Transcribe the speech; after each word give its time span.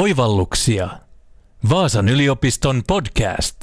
Oivalluksia. 0.00 0.88
Vaasan 1.70 2.08
yliopiston 2.08 2.82
podcast. 2.86 3.56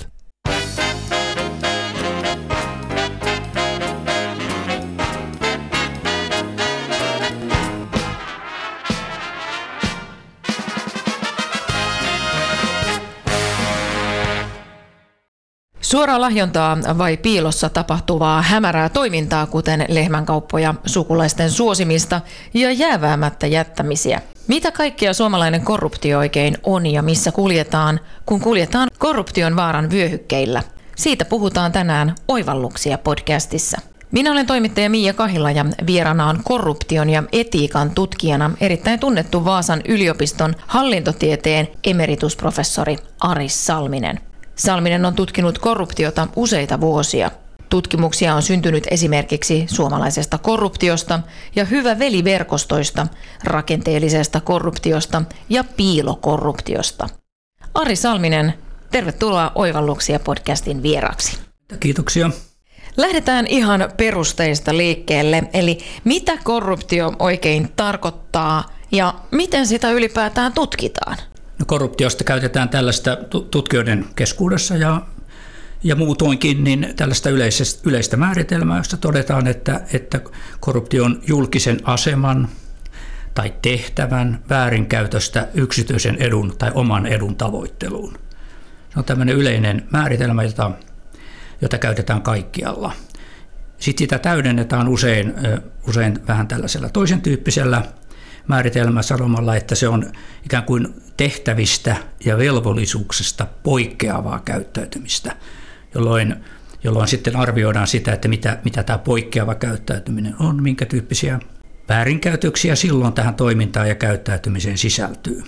Suoraa 15.82 16.22
lahjontaa 16.22 16.78
vai 16.98 17.18
piilossa 17.18 17.70
tapahtuvaa 17.70 18.42
hämärää 18.42 18.90
toimintaa, 18.90 19.46
kuten 19.46 19.86
lehmänkauppoja, 19.88 20.76
sukulaisten 20.86 21.52
suosimista 21.52 22.22
ja 22.54 22.72
jääväämättä 22.72 23.48
jättämisiä. 23.48 24.22
Mitä 24.48 24.72
kaikkea 24.72 25.14
suomalainen 25.14 25.62
korruptio 25.62 26.18
oikein 26.18 26.58
on 26.64 26.86
ja 26.86 27.02
missä 27.02 27.32
kuljetaan, 27.32 28.00
kun 28.26 28.42
kuljetaan 28.42 28.88
korruption 28.98 29.56
vaaran 29.56 29.90
vyöhykkeillä? 29.90 30.64
Siitä 30.96 31.26
puhutaan 31.26 31.72
tänään 31.72 32.16
Oivalluksia 32.28 32.98
podcastissa. 32.98 33.78
Minä 34.12 34.32
olen 34.32 34.46
toimittaja 34.46 34.90
Miia 34.90 35.14
Kahila 35.14 35.52
ja 35.52 35.66
vierana 35.88 36.30
on 36.30 36.40
korruption 36.44 37.10
ja 37.10 37.24
etiikan 37.32 37.92
tutkijana 37.92 38.52
erittäin 38.62 39.00
tunnettu 39.00 39.46
Vaasan 39.46 39.82
yliopiston 39.88 40.54
hallintotieteen 40.68 41.68
emeritusprofessori 41.84 42.98
Aris 43.20 43.66
Salminen. 43.66 44.20
Salminen 44.56 45.06
on 45.06 45.14
tutkinut 45.14 45.60
korruptiota 45.60 46.28
useita 46.36 46.82
vuosia. 46.82 47.32
Tutkimuksia 47.70 48.36
on 48.36 48.42
syntynyt 48.42 48.84
esimerkiksi 48.92 49.66
suomalaisesta 49.70 50.38
korruptiosta 50.38 51.20
ja 51.56 51.66
hyvä 51.66 52.00
veliverkostoista, 52.00 53.08
rakenteellisesta 53.44 54.42
korruptiosta 54.42 55.22
ja 55.50 55.64
piilokorruptiosta. 55.64 57.10
Ari 57.74 57.96
Salminen, 57.96 58.54
tervetuloa 58.92 59.52
Oivalluksia 59.56 60.20
podcastin 60.20 60.84
vieraksi. 60.84 61.40
Kiitoksia. 61.80 62.30
Lähdetään 62.98 63.48
ihan 63.48 63.92
perusteista 63.98 64.78
liikkeelle, 64.78 65.44
eli 65.54 65.78
mitä 66.04 66.38
korruptio 66.44 67.14
oikein 67.20 67.72
tarkoittaa 67.76 68.64
ja 68.92 69.14
miten 69.32 69.68
sitä 69.68 69.92
ylipäätään 69.92 70.54
tutkitaan? 70.54 71.18
No, 71.60 71.66
korruptiosta 71.66 72.24
käytetään 72.24 72.70
tällaista 72.70 73.18
tutkijoiden 73.52 74.06
keskuudessa 74.16 74.76
ja, 74.76 75.02
ja 75.84 75.96
muutoinkin 75.96 76.64
niin 76.64 76.94
tällaista 76.96 77.30
yleistä, 77.30 77.64
yleistä 77.84 78.18
määritelmää, 78.18 78.78
josta 78.78 78.98
todetaan, 78.98 79.48
että, 79.48 79.82
että 79.94 80.22
korruptio 80.60 81.04
on 81.04 81.22
julkisen 81.28 81.80
aseman 81.84 82.50
tai 83.34 83.54
tehtävän 83.62 84.44
väärinkäytöstä 84.50 85.48
yksityisen 85.54 86.16
edun 86.16 86.56
tai 86.58 86.72
oman 86.74 87.06
edun 87.06 87.36
tavoitteluun. 87.36 88.14
Se 88.90 89.00
on 89.00 89.06
tämmöinen 89.06 89.36
yleinen 89.36 89.88
määritelmä, 89.92 90.44
jota, 90.44 90.72
jota 91.62 91.78
käytetään 91.78 92.22
kaikkialla. 92.22 92.92
Sitten 93.78 94.04
sitä 94.04 94.20
täydennetään 94.20 94.88
usein, 94.88 95.34
usein 95.88 96.28
vähän 96.28 96.48
tällaisella 96.48 96.90
toisen 96.90 97.22
tyyppisellä 97.22 97.84
määritelmä 98.48 99.02
sanomalla, 99.02 99.56
että 99.56 99.76
se 99.76 99.88
on 99.88 100.12
ikään 100.46 100.64
kuin 100.64 101.02
tehtävistä 101.18 101.96
ja 102.26 102.38
velvollisuuksista 102.38 103.48
poikkeavaa 103.64 104.40
käyttäytymistä, 104.40 105.36
jolloin, 105.98 106.36
jolloin 106.84 107.08
sitten 107.08 107.36
arvioidaan 107.36 107.88
sitä, 107.88 108.14
että 108.14 108.28
mitä, 108.28 108.58
mitä 108.64 108.84
tämä 108.84 108.98
poikkeava 108.98 109.56
käyttäytyminen 109.56 110.36
on, 110.40 110.64
minkä 110.64 110.86
tyyppisiä 110.86 111.40
väärinkäytöksiä 111.90 112.76
silloin 112.76 113.14
tähän 113.14 113.36
toimintaan 113.36 113.90
ja 113.90 113.96
käyttäytymiseen 113.96 114.78
sisältyy. 114.78 115.44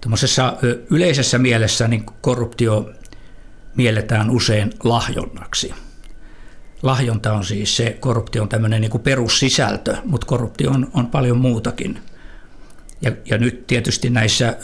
Tuommoisessa 0.00 0.56
yleisessä 0.90 1.38
mielessä 1.38 1.88
niin 1.88 2.06
korruptio 2.20 2.90
mielletään 3.76 4.30
usein 4.30 4.70
lahjonnaksi. 4.84 5.74
Lahjonta 6.82 7.32
on 7.32 7.44
siis 7.44 7.76
se, 7.76 7.96
korruptio 8.00 8.42
on 8.42 8.48
tämmöinen 8.48 8.80
niin 8.80 8.90
kuin 8.90 9.02
perussisältö, 9.02 9.96
mutta 10.04 10.26
korruptio 10.26 10.70
on, 10.70 10.90
on 10.94 11.06
paljon 11.06 11.36
muutakin. 11.38 11.98
Ja, 13.02 13.12
ja 13.24 13.38
nyt 13.38 13.66
tietysti 13.66 14.10
näissä 14.10 14.56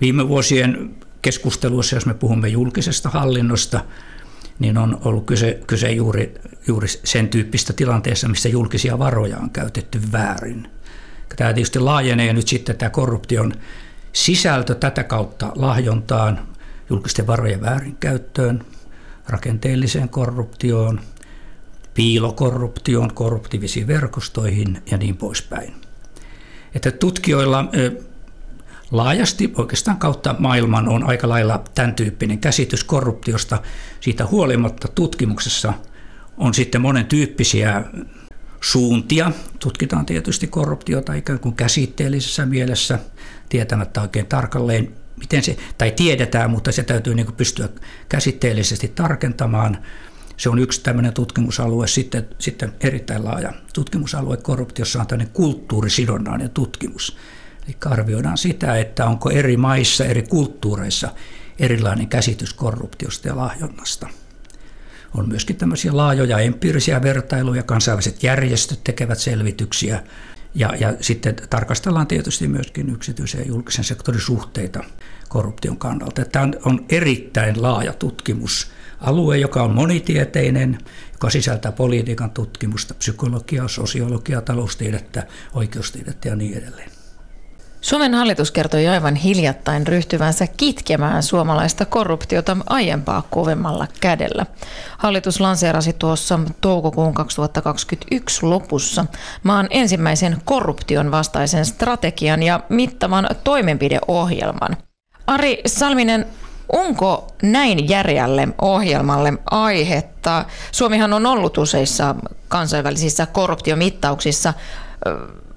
viime 0.00 0.28
vuosien 0.28 0.94
keskusteluissa, 1.24 1.96
jos 1.96 2.06
me 2.06 2.14
puhumme 2.14 2.48
julkisesta 2.48 3.08
hallinnosta, 3.08 3.84
niin 4.58 4.78
on 4.78 4.98
ollut 5.04 5.26
kyse, 5.26 5.60
kyse 5.66 5.92
juuri, 5.92 6.34
juuri 6.66 6.88
sen 6.88 7.28
tyyppistä 7.28 7.72
tilanteessa, 7.72 8.28
missä 8.28 8.48
julkisia 8.48 8.98
varoja 8.98 9.38
on 9.38 9.50
käytetty 9.50 10.00
väärin. 10.12 10.68
Tämä 11.36 11.52
tietysti 11.52 11.78
laajenee 11.80 12.32
nyt 12.32 12.48
sitten 12.48 12.76
tämä 12.76 12.90
korruption 12.90 13.52
sisältö 14.12 14.74
tätä 14.74 15.04
kautta 15.04 15.52
lahjontaan, 15.54 16.46
julkisten 16.90 17.26
varojen 17.26 17.60
väärinkäyttöön, 17.60 18.64
rakenteelliseen 19.28 20.08
korruptioon, 20.08 21.00
piilokorruptioon, 21.94 23.14
korruptiivisiin 23.14 23.86
verkostoihin 23.86 24.82
ja 24.90 24.96
niin 24.96 25.16
poispäin. 25.16 25.74
Että 26.74 26.90
tutkijoilla 26.90 27.64
laajasti 28.90 29.52
oikeastaan 29.56 29.96
kautta 29.96 30.34
maailman 30.38 30.88
on 30.88 31.08
aika 31.08 31.28
lailla 31.28 31.64
tämän 31.74 31.94
tyyppinen 31.94 32.38
käsitys 32.38 32.84
korruptiosta. 32.84 33.62
Siitä 34.00 34.26
huolimatta 34.26 34.88
tutkimuksessa 34.88 35.72
on 36.36 36.54
sitten 36.54 36.80
monen 36.80 37.06
tyyppisiä 37.06 37.84
suuntia. 38.60 39.32
Tutkitaan 39.58 40.06
tietysti 40.06 40.46
korruptiota 40.46 41.14
ikään 41.14 41.40
kuin 41.40 41.54
käsitteellisessä 41.54 42.46
mielessä, 42.46 42.98
tietämättä 43.48 44.02
oikein 44.02 44.26
tarkalleen, 44.26 44.92
miten 45.16 45.42
se, 45.42 45.56
tai 45.78 45.90
tiedetään, 45.90 46.50
mutta 46.50 46.72
se 46.72 46.82
täytyy 46.82 47.14
niin 47.14 47.32
pystyä 47.36 47.68
käsitteellisesti 48.08 48.88
tarkentamaan. 48.88 49.78
Se 50.36 50.48
on 50.48 50.58
yksi 50.58 50.82
tämmöinen 50.82 51.12
tutkimusalue. 51.12 51.86
Sitten, 51.86 52.28
sitten 52.38 52.72
erittäin 52.80 53.24
laaja 53.24 53.52
tutkimusalue 53.74 54.36
korruptiossa 54.36 55.00
on 55.00 55.06
tämmöinen 55.06 55.34
kulttuurisidonnainen 55.34 56.50
tutkimus. 56.50 57.16
Eli 57.68 57.76
arvioidaan 57.84 58.38
sitä, 58.38 58.78
että 58.78 59.06
onko 59.06 59.30
eri 59.30 59.56
maissa, 59.56 60.04
eri 60.04 60.22
kulttuureissa 60.22 61.08
erilainen 61.58 62.08
käsitys 62.08 62.54
korruptiosta 62.54 63.28
ja 63.28 63.36
lahjonnasta. 63.36 64.08
On 65.14 65.28
myöskin 65.28 65.56
tämmöisiä 65.56 65.96
laajoja 65.96 66.38
empiirisiä 66.38 67.02
vertailuja, 67.02 67.62
kansainväliset 67.62 68.22
järjestöt 68.22 68.84
tekevät 68.84 69.18
selvityksiä 69.18 70.02
ja, 70.54 70.74
ja 70.80 70.94
sitten 71.00 71.36
tarkastellaan 71.50 72.06
tietysti 72.06 72.48
myöskin 72.48 72.90
yksityisen 72.90 73.40
ja 73.40 73.46
julkisen 73.46 73.84
sektorin 73.84 74.20
suhteita 74.20 74.84
korruption 75.28 75.76
kannalta. 75.76 76.24
Tämä 76.24 76.48
on 76.64 76.84
erittäin 76.88 77.62
laaja 77.62 77.92
tutkimus 77.92 78.70
alue, 79.00 79.38
joka 79.38 79.62
on 79.62 79.74
monitieteinen, 79.74 80.78
joka 81.12 81.30
sisältää 81.30 81.72
politiikan 81.72 82.30
tutkimusta, 82.30 82.94
psykologiaa, 82.94 83.68
sosiologiaa, 83.68 84.40
taloustiedettä, 84.40 85.26
oikeustiedettä 85.54 86.28
ja 86.28 86.36
niin 86.36 86.58
edelleen. 86.58 86.93
Suomen 87.84 88.14
hallitus 88.14 88.50
kertoi 88.50 88.88
aivan 88.88 89.14
hiljattain 89.14 89.86
ryhtyvänsä 89.86 90.46
kitkemään 90.56 91.22
suomalaista 91.22 91.84
korruptiota 91.84 92.56
aiempaa 92.66 93.22
kovemmalla 93.30 93.86
kädellä. 94.00 94.46
Hallitus 94.98 95.40
lanseerasi 95.40 95.92
tuossa 95.92 96.40
toukokuun 96.60 97.14
2021 97.14 98.46
lopussa 98.46 99.06
maan 99.42 99.66
ensimmäisen 99.70 100.36
korruption 100.44 101.10
vastaisen 101.10 101.66
strategian 101.66 102.42
ja 102.42 102.60
mittavan 102.68 103.28
toimenpideohjelman. 103.44 104.76
Ari 105.26 105.60
Salminen, 105.66 106.26
Onko 106.72 107.26
näin 107.42 107.88
järjälle 107.88 108.48
ohjelmalle 108.62 109.32
aihetta? 109.50 110.44
Suomihan 110.72 111.12
on 111.12 111.26
ollut 111.26 111.58
useissa 111.58 112.14
kansainvälisissä 112.48 113.26
korruptiomittauksissa 113.26 114.54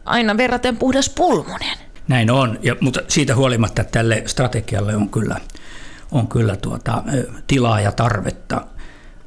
aina 0.05 0.37
verraten 0.37 0.77
puhdas 0.77 1.09
pulmunen. 1.09 1.86
Näin 2.07 2.31
on, 2.31 2.59
ja, 2.61 2.75
mutta 2.81 3.01
siitä 3.07 3.35
huolimatta 3.35 3.83
tälle 3.83 4.23
strategialle 4.25 4.95
on 4.95 5.09
kyllä, 5.09 5.39
on 6.11 6.27
kyllä 6.27 6.55
tuota, 6.55 7.03
tilaa 7.47 7.81
ja 7.81 7.91
tarvetta. 7.91 8.67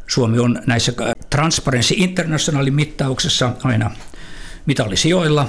Suomi 0.06 0.38
on 0.38 0.62
näissä 0.66 0.92
Transparency 1.30 1.94
Internationalin 1.96 2.74
mittauksessa 2.74 3.52
aina 3.62 3.90
mitallisijoilla 4.66 5.48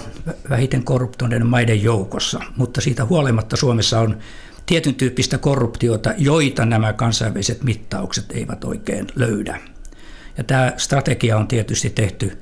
vähiten 0.49 0.83
korruptoineiden 0.83 1.47
maiden 1.47 1.83
joukossa, 1.83 2.39
mutta 2.55 2.81
siitä 2.81 3.05
huolimatta 3.05 3.57
Suomessa 3.57 3.99
on 3.99 4.17
tietyn 4.65 4.95
tyyppistä 4.95 5.37
korruptiota, 5.37 6.13
joita 6.17 6.65
nämä 6.65 6.93
kansainväliset 6.93 7.63
mittaukset 7.63 8.31
eivät 8.31 8.63
oikein 8.63 9.07
löydä. 9.15 9.59
Ja 10.37 10.43
tämä 10.43 10.73
strategia 10.77 11.37
on 11.37 11.47
tietysti 11.47 11.89
tehty 11.89 12.41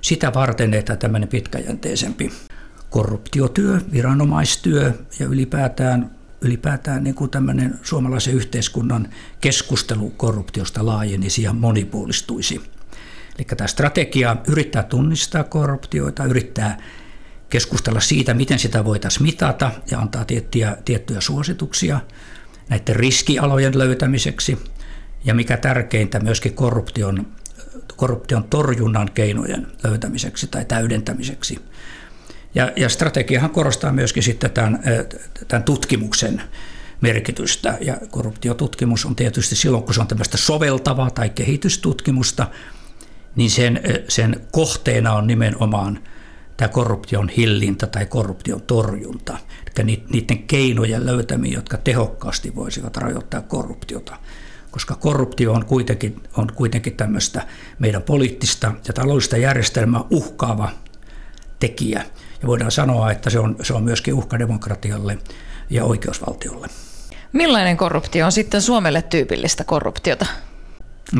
sitä 0.00 0.34
varten, 0.34 0.74
että 0.74 0.96
tämmöinen 0.96 1.28
pitkäjänteisempi 1.28 2.32
korruptiotyö, 2.90 3.80
viranomaistyö 3.92 4.92
ja 5.18 5.26
ylipäätään, 5.26 6.10
ylipäätään 6.40 7.04
niin 7.04 7.14
kuin 7.14 7.30
tämmöinen 7.30 7.78
suomalaisen 7.82 8.34
yhteiskunnan 8.34 9.08
keskustelu 9.40 10.10
korruptiosta 10.10 10.86
laajenisi 10.86 11.42
ja 11.42 11.52
monipuolistuisi. 11.52 12.60
Eli 13.38 13.44
tämä 13.44 13.68
strategia 13.68 14.36
yrittää 14.48 14.82
tunnistaa 14.82 15.44
korruptioita, 15.44 16.24
yrittää 16.24 16.78
keskustella 17.50 18.00
siitä, 18.00 18.34
miten 18.34 18.58
sitä 18.58 18.84
voitaisiin 18.84 19.22
mitata 19.22 19.70
ja 19.90 19.98
antaa 19.98 20.24
tiettyjä, 20.24 20.76
tiettyjä 20.84 21.20
suosituksia 21.20 22.00
näiden 22.68 22.96
riskialojen 22.96 23.78
löytämiseksi 23.78 24.58
ja 25.24 25.34
mikä 25.34 25.56
tärkeintä 25.56 26.20
myöskin 26.20 26.54
korruption, 26.54 27.26
korruption 27.96 28.44
torjunnan 28.44 29.10
keinojen 29.14 29.66
löytämiseksi 29.84 30.46
tai 30.46 30.64
täydentämiseksi. 30.64 31.58
Ja, 32.54 32.72
ja 32.76 32.88
strategiahan 32.88 33.50
korostaa 33.50 33.92
myöskin 33.92 34.22
sitten 34.22 34.50
tämän, 34.50 34.82
tämän 35.48 35.64
tutkimuksen 35.64 36.42
merkitystä. 37.00 37.78
Ja 37.80 37.96
korruptiotutkimus 38.10 39.04
on 39.04 39.16
tietysti 39.16 39.56
silloin, 39.56 39.84
kun 39.84 39.94
se 39.94 40.00
on 40.00 40.06
tämmöistä 40.06 40.36
soveltavaa 40.36 41.10
tai 41.10 41.30
kehitystutkimusta, 41.30 42.46
niin 43.36 43.50
sen, 43.50 43.80
sen 44.08 44.40
kohteena 44.52 45.12
on 45.12 45.26
nimenomaan 45.26 45.98
tämä 46.56 46.68
korruption 46.68 47.28
hillintä 47.28 47.86
tai 47.86 48.06
korruption 48.06 48.62
torjunta. 48.62 49.38
Eli 49.78 50.04
niiden 50.12 50.42
keinojen 50.42 51.06
löytäminen, 51.06 51.52
jotka 51.52 51.76
tehokkaasti 51.76 52.54
voisivat 52.54 52.96
rajoittaa 52.96 53.40
korruptiota. 53.40 54.16
Koska 54.70 54.94
korruptio 54.94 55.52
on 55.52 55.66
kuitenkin, 55.66 56.22
on 56.36 56.52
kuitenkin 56.54 56.96
tämmöistä 56.96 57.46
meidän 57.78 58.02
poliittista 58.02 58.72
ja 58.88 58.94
taloudellista 58.94 59.36
järjestelmää 59.36 60.00
uhkaava 60.10 60.70
tekijä. 61.60 62.04
Ja 62.42 62.48
voidaan 62.48 62.70
sanoa, 62.70 63.10
että 63.10 63.30
se 63.30 63.38
on, 63.38 63.56
se 63.62 63.74
on 63.74 63.82
myöskin 63.82 64.14
uhka 64.14 64.38
demokratialle 64.38 65.18
ja 65.70 65.84
oikeusvaltiolle. 65.84 66.66
Millainen 67.32 67.76
korruptio 67.76 68.26
on 68.26 68.32
sitten 68.32 68.62
Suomelle 68.62 69.02
tyypillistä 69.02 69.64
korruptiota? 69.64 70.26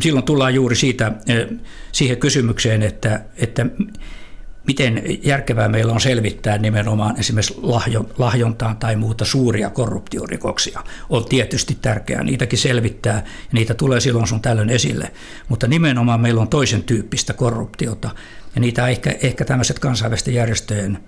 Silloin 0.00 0.24
tullaan 0.24 0.54
juuri 0.54 0.76
siitä, 0.76 1.12
eh, 1.26 1.46
siihen 1.92 2.16
kysymykseen, 2.16 2.82
että, 2.82 3.20
että 3.36 3.66
miten 4.66 5.02
järkevää 5.22 5.68
meillä 5.68 5.92
on 5.92 6.00
selvittää 6.00 6.58
nimenomaan 6.58 7.20
esimerkiksi 7.20 7.60
lahjontaan 8.18 8.76
tai 8.76 8.96
muuta 8.96 9.24
suuria 9.24 9.70
korruptiorikoksia. 9.70 10.84
On 11.08 11.24
tietysti 11.24 11.78
tärkeää 11.82 12.22
niitäkin 12.22 12.58
selvittää 12.58 13.14
ja 13.14 13.22
niitä 13.52 13.74
tulee 13.74 14.00
silloin 14.00 14.26
sun 14.26 14.40
tällöin 14.40 14.70
esille, 14.70 15.12
mutta 15.48 15.66
nimenomaan 15.66 16.20
meillä 16.20 16.40
on 16.40 16.48
toisen 16.48 16.82
tyyppistä 16.82 17.32
korruptiota 17.32 18.10
ja 18.54 18.60
niitä 18.60 18.88
ehkä, 18.88 19.16
ehkä 19.22 19.44
tämmöiset 19.44 19.78
kansainvälisten 19.78 20.34
järjestöjen 20.34 20.98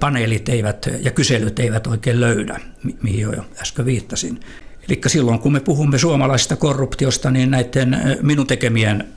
paneelit 0.00 0.48
eivät 0.48 0.88
ja 1.00 1.10
kyselyt 1.10 1.58
eivät 1.58 1.86
oikein 1.86 2.20
löydä, 2.20 2.60
mihin 3.02 3.20
jo 3.20 3.44
äsken 3.60 3.86
viittasin. 3.86 4.40
Eli 4.88 5.00
silloin 5.06 5.38
kun 5.38 5.52
me 5.52 5.60
puhumme 5.60 5.98
suomalaisesta 5.98 6.56
korruptiosta, 6.56 7.30
niin 7.30 7.50
näiden 7.50 8.18
minun 8.22 8.46
tekemien 8.46 9.08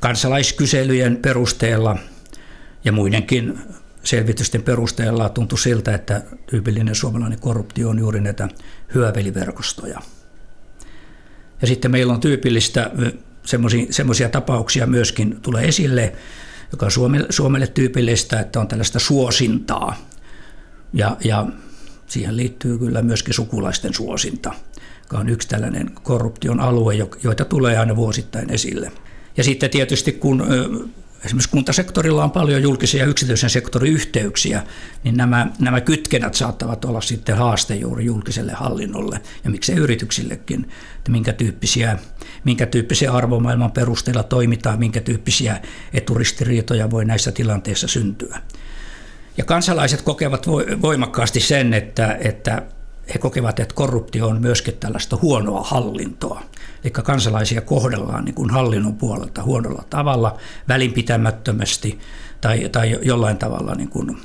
kansalaiskyselyjen 0.00 1.16
perusteella 1.16 1.96
ja 2.84 2.92
muidenkin 2.92 3.58
selvitysten 4.04 4.62
perusteella 4.62 5.28
tuntui 5.28 5.58
siltä, 5.58 5.94
että 5.94 6.22
tyypillinen 6.46 6.94
suomalainen 6.94 7.40
korruptio 7.40 7.88
on 7.88 7.98
juuri 7.98 8.20
näitä 8.20 8.48
hyöveliverkostoja. 8.94 10.00
Ja 11.62 11.68
sitten 11.68 11.90
meillä 11.90 12.12
on 12.12 12.20
tyypillistä 12.20 12.90
semmoisia 13.90 14.28
tapauksia 14.28 14.86
myöskin 14.86 15.38
tulee 15.42 15.64
esille, 15.64 16.12
joka 16.72 16.86
on 16.86 16.92
Suomelle, 16.92 17.26
Suomelle 17.30 17.66
tyypillistä, 17.66 18.40
että 18.40 18.60
on 18.60 18.68
tällaista 18.68 18.98
suosintaa. 18.98 19.96
Ja, 20.92 21.16
ja 21.24 21.46
siihen 22.06 22.36
liittyy 22.36 22.78
kyllä 22.78 23.02
myöskin 23.02 23.34
sukulaisten 23.34 23.94
suosinta, 23.94 24.52
joka 25.02 25.18
on 25.18 25.28
yksi 25.28 25.48
tällainen 25.48 25.90
korruption 26.02 26.60
alue, 26.60 26.94
joita 27.22 27.44
tulee 27.44 27.78
aina 27.78 27.96
vuosittain 27.96 28.50
esille. 28.50 28.92
Ja 29.36 29.44
sitten 29.44 29.70
tietysti 29.70 30.12
kun 30.12 30.44
esimerkiksi 31.24 31.50
kuntasektorilla 31.50 32.24
on 32.24 32.30
paljon 32.30 32.62
julkisen 32.62 32.98
ja 32.98 33.06
yksityisen 33.06 33.50
sektorin 33.50 33.92
yhteyksiä, 33.92 34.62
niin 35.04 35.16
nämä, 35.16 35.46
nämä 35.58 35.80
kytkennät 35.80 36.34
saattavat 36.34 36.84
olla 36.84 37.00
sitten 37.00 37.36
haaste 37.36 37.74
juuri 37.74 38.04
julkiselle 38.04 38.52
hallinnolle 38.52 39.20
ja 39.44 39.50
miksei 39.50 39.76
yrityksillekin, 39.76 40.70
että 40.96 41.10
minkä 41.10 41.32
tyyppisiä, 41.32 41.98
minkä 42.44 42.66
tyyppisiä 42.66 43.12
arvomaailman 43.12 43.72
perusteella 43.72 44.22
toimitaan, 44.22 44.78
minkä 44.78 45.00
tyyppisiä 45.00 45.60
eturistiriitoja 45.92 46.90
voi 46.90 47.04
näissä 47.04 47.32
tilanteissa 47.32 47.88
syntyä. 47.88 48.38
Ja 49.36 49.44
kansalaiset 49.44 50.02
kokevat 50.02 50.46
voimakkaasti 50.82 51.40
sen, 51.40 51.74
että, 51.74 52.18
että 52.20 52.62
he 53.14 53.18
kokevat, 53.18 53.60
että 53.60 53.74
korruptio 53.74 54.28
on 54.28 54.40
myöskin 54.40 54.76
tällaista 54.76 55.18
huonoa 55.22 55.62
hallintoa. 55.62 56.42
Eli 56.84 56.90
kansalaisia 56.90 57.60
kohdellaan 57.60 58.24
niin 58.24 58.34
kuin 58.34 58.50
hallinnon 58.50 58.96
puolelta 58.96 59.42
huonolla 59.42 59.84
tavalla, 59.90 60.38
välinpitämättömästi 60.68 61.98
tai, 62.40 62.68
tai 62.68 62.98
jollain 63.02 63.38
tavalla 63.38 63.74
niin 63.74 63.88
kuin 63.88 64.16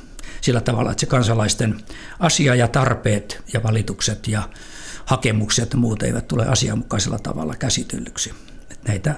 sillä 0.41 0.62
tavalla, 0.62 0.91
että 0.91 1.01
se 1.01 1.06
kansalaisten 1.06 1.77
asia 2.19 2.56
ja 2.56 2.68
tarpeet 2.68 3.44
ja 3.53 3.63
valitukset 3.63 4.27
ja 4.27 4.50
hakemukset 5.06 5.73
ja 5.73 5.77
muut 5.77 6.03
eivät 6.03 6.27
tule 6.27 6.45
asianmukaisella 6.45 7.19
tavalla 7.19 7.56
käsitellyksi. 7.56 8.33
Että 8.71 8.91
näitä 8.91 9.15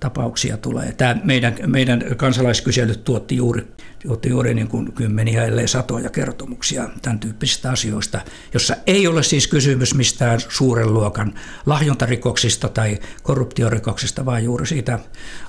tapauksia 0.00 0.56
tulee. 0.56 0.92
Tämä 0.92 1.16
meidän, 1.24 1.56
meidän 1.66 2.04
kansalaiskyselyt 2.16 3.04
tuotti 3.04 3.36
juuri, 3.36 3.66
tuotti 4.06 4.28
juuri 4.28 4.54
niin 4.54 4.68
kuin 4.68 4.92
kymmeniä, 4.92 5.44
ellei 5.44 5.68
satoja 5.68 6.10
kertomuksia 6.10 6.88
tämän 7.02 7.20
tyyppisistä 7.20 7.70
asioista, 7.70 8.20
jossa 8.54 8.76
ei 8.86 9.06
ole 9.06 9.22
siis 9.22 9.46
kysymys 9.46 9.94
mistään 9.94 10.40
suuren 10.48 10.94
luokan 10.94 11.34
lahjontarikoksista 11.66 12.68
tai 12.68 12.98
korruptiorikoksista, 13.22 14.24
vaan 14.24 14.44
juuri 14.44 14.66
siitä 14.66 14.98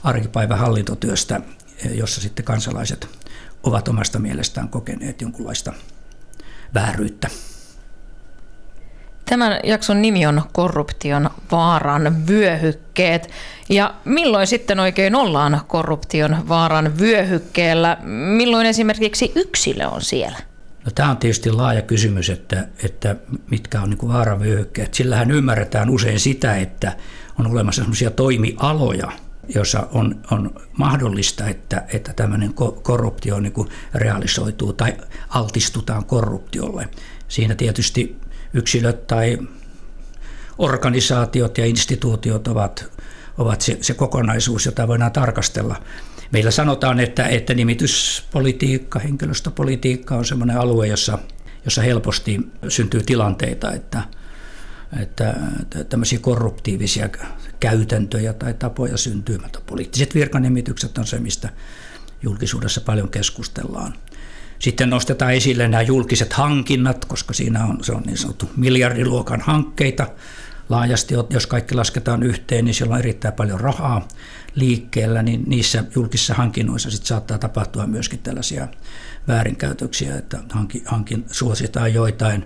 arkipäivän 0.04 0.58
hallintotyöstä, 0.58 1.42
jossa 1.92 2.22
sitten 2.22 2.46
kansalaiset 2.46 3.08
ovat 3.64 3.88
omasta 3.88 4.20
mielestään 4.20 4.70
kokeneet 4.70 5.22
jonkunlaista 5.22 5.74
vääryyttä. 6.74 7.30
Tämän 9.30 9.60
jakson 9.64 10.02
nimi 10.02 10.26
on 10.26 10.42
Korruption 10.52 11.30
vaaran 11.52 12.28
vyöhykkeet. 12.28 13.30
Ja 13.70 13.94
milloin 14.06 14.48
sitten 14.48 14.80
oikein 14.80 15.16
ollaan 15.16 15.62
korruption 15.68 16.50
vaaran 16.50 17.00
vyöhykkeellä? 17.00 17.98
Milloin 18.38 18.66
esimerkiksi 18.66 19.32
yksilö 19.36 19.88
on 19.88 20.02
siellä? 20.02 20.38
No, 20.86 20.92
tämä 20.96 21.10
on 21.10 21.18
tietysti 21.18 21.52
laaja 21.52 21.82
kysymys, 21.82 22.30
että, 22.30 22.68
että 22.84 23.16
mitkä 23.52 23.82
on 23.82 23.90
niin 23.90 24.08
vaaravyöhykkeet. 24.08 24.94
Sillähän 24.94 25.32
ymmärretään 25.32 25.90
usein 25.90 26.20
sitä, 26.20 26.56
että 26.58 26.96
on 27.40 27.48
olemassa 27.48 27.82
sellaisia 27.82 28.12
toimialoja, 28.12 29.12
jossa 29.56 29.88
on, 29.92 30.20
on 30.32 30.56
mahdollista, 30.78 31.48
että, 31.48 31.86
että 31.94 32.14
tämmöinen 32.14 32.54
korruptio 32.84 33.40
niin 33.40 33.54
realisoituu 33.94 34.74
tai 34.74 34.94
altistutaan 35.30 36.06
korruptiolle. 36.06 36.90
Siinä 37.28 37.56
tietysti 37.56 38.18
yksilöt 38.54 39.08
tai 39.08 39.38
organisaatiot 40.58 41.58
ja 41.58 41.66
instituutiot 41.66 42.48
ovat, 42.48 42.86
ovat 43.38 43.62
se, 43.62 43.78
se 43.82 43.94
kokonaisuus, 43.94 44.66
jota 44.66 44.88
voidaan 44.88 45.12
tarkastella. 45.12 45.76
Meillä 46.32 46.52
sanotaan, 46.52 47.00
että, 47.00 47.28
että 47.28 47.54
nimityspolitiikka, 47.54 49.00
henkilöstöpolitiikka 49.00 50.16
on 50.16 50.26
sellainen 50.26 50.58
alue, 50.58 50.88
jossa, 50.88 51.20
jossa 51.66 51.82
helposti 51.82 52.40
syntyy 52.68 53.04
tilanteita, 53.04 53.74
että, 53.74 54.04
että 55.02 55.36
tämmöisiä 55.90 56.20
korruptiivisia 56.20 57.10
käytäntöjä 57.60 58.34
tai 58.34 58.54
tapoja 58.54 58.98
syntyy. 58.98 59.40
Poliittiset 59.66 60.16
virkanimitykset 60.16 60.98
on 60.98 61.08
se, 61.08 61.20
mistä 61.20 61.50
julkisuudessa 62.22 62.82
paljon 62.82 63.10
keskustellaan. 63.10 63.94
Sitten 64.60 64.90
nostetaan 64.90 65.34
esille 65.34 65.68
nämä 65.68 65.82
julkiset 65.82 66.34
hankinnat, 66.34 67.06
koska 67.06 67.34
siinä 67.34 67.66
on, 67.66 67.84
se 67.84 67.92
on 67.92 68.04
niin 68.06 68.18
sanottu 68.18 68.50
miljardiluokan 68.56 69.42
hankkeita 69.42 70.08
laajasti, 70.70 71.14
jos 71.30 71.48
kaikki 71.48 71.76
lasketaan 71.76 72.24
yhteen, 72.24 72.66
niin 72.66 72.74
siellä 72.74 72.94
on 72.94 73.00
erittäin 73.00 73.34
paljon 73.34 73.60
rahaa 73.60 74.08
liikkeellä, 74.56 75.24
niin 75.24 75.44
niissä 75.48 75.84
julkisissa 75.96 76.34
hankinnoissa 76.34 76.92
sit 76.92 77.06
saattaa 77.06 77.38
tapahtua 77.38 77.88
myöskin 77.88 78.20
tällaisia 78.20 78.68
väärinkäytöksiä, 79.28 80.18
että 80.18 80.40
hankin, 80.50 80.82
hankin, 80.86 81.26
suositaan 81.32 81.94
joitain, 81.94 82.46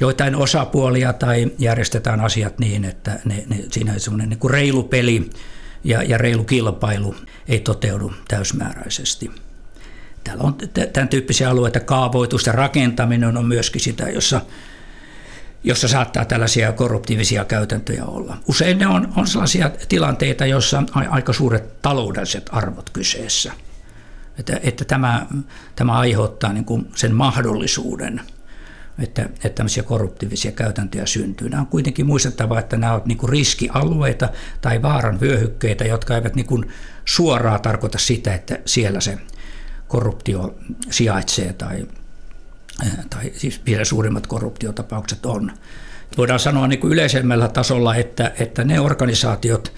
joitain 0.00 0.36
osapuolia 0.36 1.12
tai 1.12 1.52
järjestetään 1.58 2.20
asiat 2.20 2.58
niin, 2.58 2.84
että 2.84 3.20
ne, 3.24 3.44
ne, 3.48 3.64
siinä 3.70 3.92
on 3.92 4.00
semmoinen 4.00 4.28
niin 4.28 4.50
reilu 4.50 4.82
peli 4.82 5.30
ja, 5.84 6.02
ja 6.02 6.18
reilu 6.18 6.44
kilpailu 6.44 7.14
ei 7.48 7.60
toteudu 7.60 8.12
täysmääräisesti. 8.28 9.30
Täällä 10.28 10.44
on 10.44 10.56
tämän 10.92 11.08
tyyppisiä 11.08 11.50
alueita, 11.50 11.80
kaavoitus 11.80 12.46
ja 12.46 12.52
rakentaminen 12.52 13.36
on 13.36 13.46
myöskin 13.46 13.80
sitä, 13.80 14.08
jossa, 14.08 14.40
jossa 15.64 15.88
saattaa 15.88 16.24
tällaisia 16.24 16.72
korruptiivisia 16.72 17.44
käytäntöjä 17.44 18.04
olla. 18.04 18.36
Usein 18.48 18.78
ne 18.78 18.86
on, 18.86 19.12
on 19.16 19.26
sellaisia 19.26 19.70
tilanteita, 19.88 20.46
joissa 20.46 20.78
on 20.78 21.08
aika 21.08 21.32
suuret 21.32 21.82
taloudelliset 21.82 22.48
arvot 22.52 22.90
kyseessä. 22.90 23.52
Että, 24.38 24.60
että 24.62 24.84
tämä, 24.84 25.26
tämä 25.76 25.92
aiheuttaa 25.92 26.52
niin 26.52 26.64
kuin 26.64 26.88
sen 26.94 27.14
mahdollisuuden, 27.14 28.20
että, 28.98 29.22
että 29.22 29.48
tämmöisiä 29.48 29.82
korruptiivisia 29.82 30.52
käytäntöjä 30.52 31.06
syntyy. 31.06 31.48
Nämä 31.48 31.60
on 31.60 31.66
kuitenkin 31.66 32.06
muistettava, 32.06 32.58
että 32.58 32.76
nämä 32.76 32.92
ovat 32.92 33.06
niin 33.06 33.28
riskialueita 33.28 34.28
tai 34.60 34.82
vaaran 34.82 35.20
vyöhykkeitä, 35.20 35.84
jotka 35.84 36.14
eivät 36.14 36.34
niin 36.34 36.46
kuin 36.46 36.68
suoraan 37.04 37.60
tarkoita 37.60 37.98
sitä, 37.98 38.34
että 38.34 38.58
siellä 38.64 39.00
se 39.00 39.18
korruptio 39.88 40.54
sijaitsee 40.90 41.52
tai, 41.52 41.86
tai 43.10 43.32
siis 43.36 43.60
vielä 43.66 43.84
suurimmat 43.84 44.26
korruptiotapaukset 44.26 45.26
on. 45.26 45.52
Voidaan 46.16 46.40
sanoa 46.40 46.68
niin 46.68 46.80
kuin 46.80 46.92
yleisemmällä 46.92 47.48
tasolla, 47.48 47.94
että, 47.94 48.32
että 48.38 48.64
ne 48.64 48.80
organisaatiot, 48.80 49.72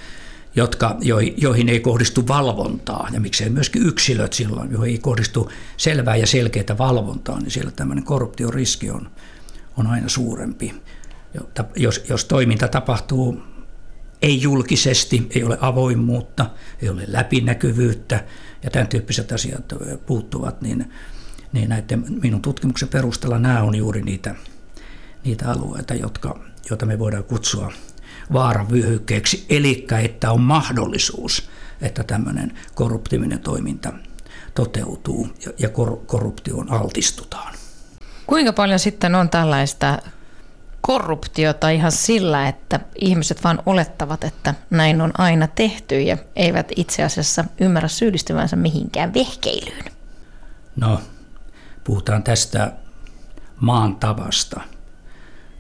jotka, 0.57 0.97
joihin 1.37 1.69
ei 1.69 1.81
kohdistu 1.81 2.29
valvontaa, 2.29 3.09
ja 3.13 3.21
miksei 3.21 3.51
myöskin 3.51 3.87
yksilöt 3.87 4.33
silloin, 4.33 4.73
joihin 4.73 4.93
ei 4.93 4.99
kohdistu 4.99 5.51
selvää 5.77 6.17
ja 6.17 6.27
selkeää 6.27 6.79
valvontaa, 6.79 7.41
niin 7.41 7.51
siellä 7.51 7.71
tämmöinen 7.71 8.05
korruptioriski 8.05 8.91
on, 8.91 9.11
on 9.77 9.87
aina 9.87 10.09
suurempi. 10.09 10.75
Jos, 11.77 12.05
jos 12.09 12.25
toiminta 12.25 12.69
tapahtuu 12.69 13.43
ei 14.23 14.43
julkisesti, 14.43 15.27
ei 15.35 15.45
ole 15.45 15.59
avoimuutta, 15.61 16.47
ei 16.83 16.89
ole 16.89 17.05
läpinäkyvyyttä 17.07 18.25
ja 18.63 18.71
tämän 18.71 18.89
tyyppiset 18.89 19.33
asiat 19.33 19.65
puuttuvat, 20.07 20.63
niin, 20.63 20.93
niin 21.53 21.69
näiden 21.69 22.05
minun 22.23 22.43
tutkimuksen 22.43 22.89
perusteella 22.89 23.39
nämä 23.39 23.63
on 23.63 23.75
juuri 23.75 24.03
niitä, 24.03 24.35
niitä 25.25 25.51
alueita, 25.51 25.95
jotka, 25.95 26.41
joita 26.71 26.87
me 26.87 26.99
voidaan 26.99 27.25
kutsua 27.25 27.73
vaaravyöhykkeeksi, 28.33 29.47
eli 29.49 29.87
että 30.03 30.33
on 30.33 30.41
mahdollisuus, 30.41 31.51
että 31.81 32.05
tämmöinen 32.05 32.53
korruptiivinen 32.75 33.41
toiminta 33.41 33.93
toteutuu 34.55 35.29
ja 35.59 35.69
korruptioon 36.07 36.71
altistutaan. 36.71 37.55
Kuinka 38.27 38.53
paljon 38.53 38.79
sitten 38.79 39.15
on 39.15 39.31
tällaista 39.31 39.99
korruptiota 40.81 41.71
ihan 41.71 41.93
sillä, 41.93 42.49
että 42.49 42.81
ihmiset 43.01 43.45
vaan 43.45 43.63
olettavat, 43.67 44.25
että 44.25 44.55
näin 44.71 45.01
on 45.01 45.13
aina 45.19 45.47
tehty 45.47 46.01
ja 46.01 46.17
eivät 46.37 46.69
itse 46.77 47.03
asiassa 47.03 47.45
ymmärrä 47.61 47.89
syyllistyvänsä 47.89 48.57
mihinkään 48.57 49.15
vehkeilyyn? 49.15 49.85
No, 50.77 51.01
puhutaan 51.85 52.23
tästä 52.23 52.73
maan 53.61 53.97
tavasta. 53.97 54.61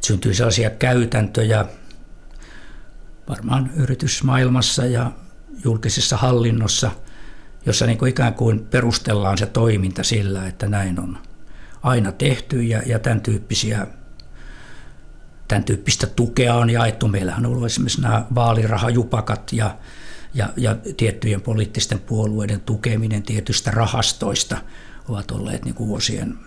Syntyy 0.00 0.34
sellaisia 0.34 0.70
käytäntöjä 0.70 1.64
varmaan 3.28 3.70
yritysmaailmassa 3.76 4.86
ja 4.86 5.12
julkisessa 5.64 6.16
hallinnossa, 6.16 6.90
jossa 7.66 7.86
niin 7.86 7.98
kuin 7.98 8.10
ikään 8.10 8.34
kuin 8.34 8.66
perustellaan 8.70 9.38
se 9.38 9.46
toiminta 9.46 10.02
sillä, 10.02 10.46
että 10.46 10.68
näin 10.68 11.00
on 11.00 11.18
aina 11.82 12.12
tehty 12.12 12.62
ja, 12.62 12.82
ja 12.86 12.98
tämän 12.98 13.20
tyyppisiä 13.20 13.86
tämän 15.50 15.64
tyyppistä 15.64 16.07
tukea 16.07 16.54
on 16.54 16.71
jaettu. 16.71 17.09
Meillähän 17.09 17.47
on 17.47 17.52
ollut 17.52 17.66
esimerkiksi 17.66 18.00
nämä 18.00 18.26
vaalirahajupakat 18.35 19.52
ja, 19.52 19.76
ja, 20.35 20.49
ja 20.57 20.76
tiettyjen 20.97 21.40
poliittisten 21.40 21.99
puolueiden 21.99 22.61
tukeminen 22.61 23.23
tietystä 23.23 23.71
rahastoista 23.71 24.57
ovat 25.09 25.30
olleet 25.30 25.64
niin 25.64 25.75
kuin 25.75 25.88
vuosien 25.88 26.38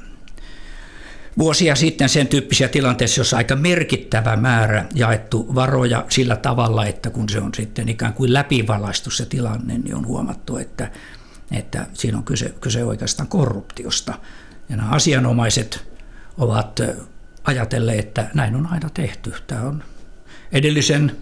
vuosia 1.38 1.76
sitten 1.76 2.10
sen 2.10 2.28
tyyppisiä 2.28 2.68
tilanteissa, 2.68 3.20
jossa 3.22 3.38
aika 3.38 3.56
merkittävä 3.56 4.36
määrä 4.36 4.86
jaettu 4.96 5.56
varoja 5.56 6.06
sillä 6.10 6.36
tavalla, 6.36 6.86
että 6.86 7.10
kun 7.10 7.30
se 7.30 7.40
on 7.40 7.54
sitten 7.56 7.90
ikään 7.90 8.14
kuin 8.14 8.34
läpivalaistu 8.34 9.12
se 9.12 9.26
tilanne, 9.26 9.78
niin 9.78 9.96
on 9.96 10.08
huomattu, 10.08 10.58
että, 10.58 10.92
että 11.52 11.86
siinä 11.94 12.18
on 12.18 12.24
kyse, 12.24 12.54
kyse 12.62 12.84
oikeastaan 12.84 13.30
korruptiosta. 13.30 14.14
Ja 14.70 14.78
nämä 14.78 14.90
asianomaiset 14.90 15.86
ovat 16.38 16.80
ajatelleet, 17.44 18.00
että 18.00 18.28
näin 18.34 18.56
on 18.56 18.68
aina 18.68 18.90
tehty. 18.90 19.34
Tämä 19.48 19.62
on 19.62 19.84
edellisen 20.52 21.18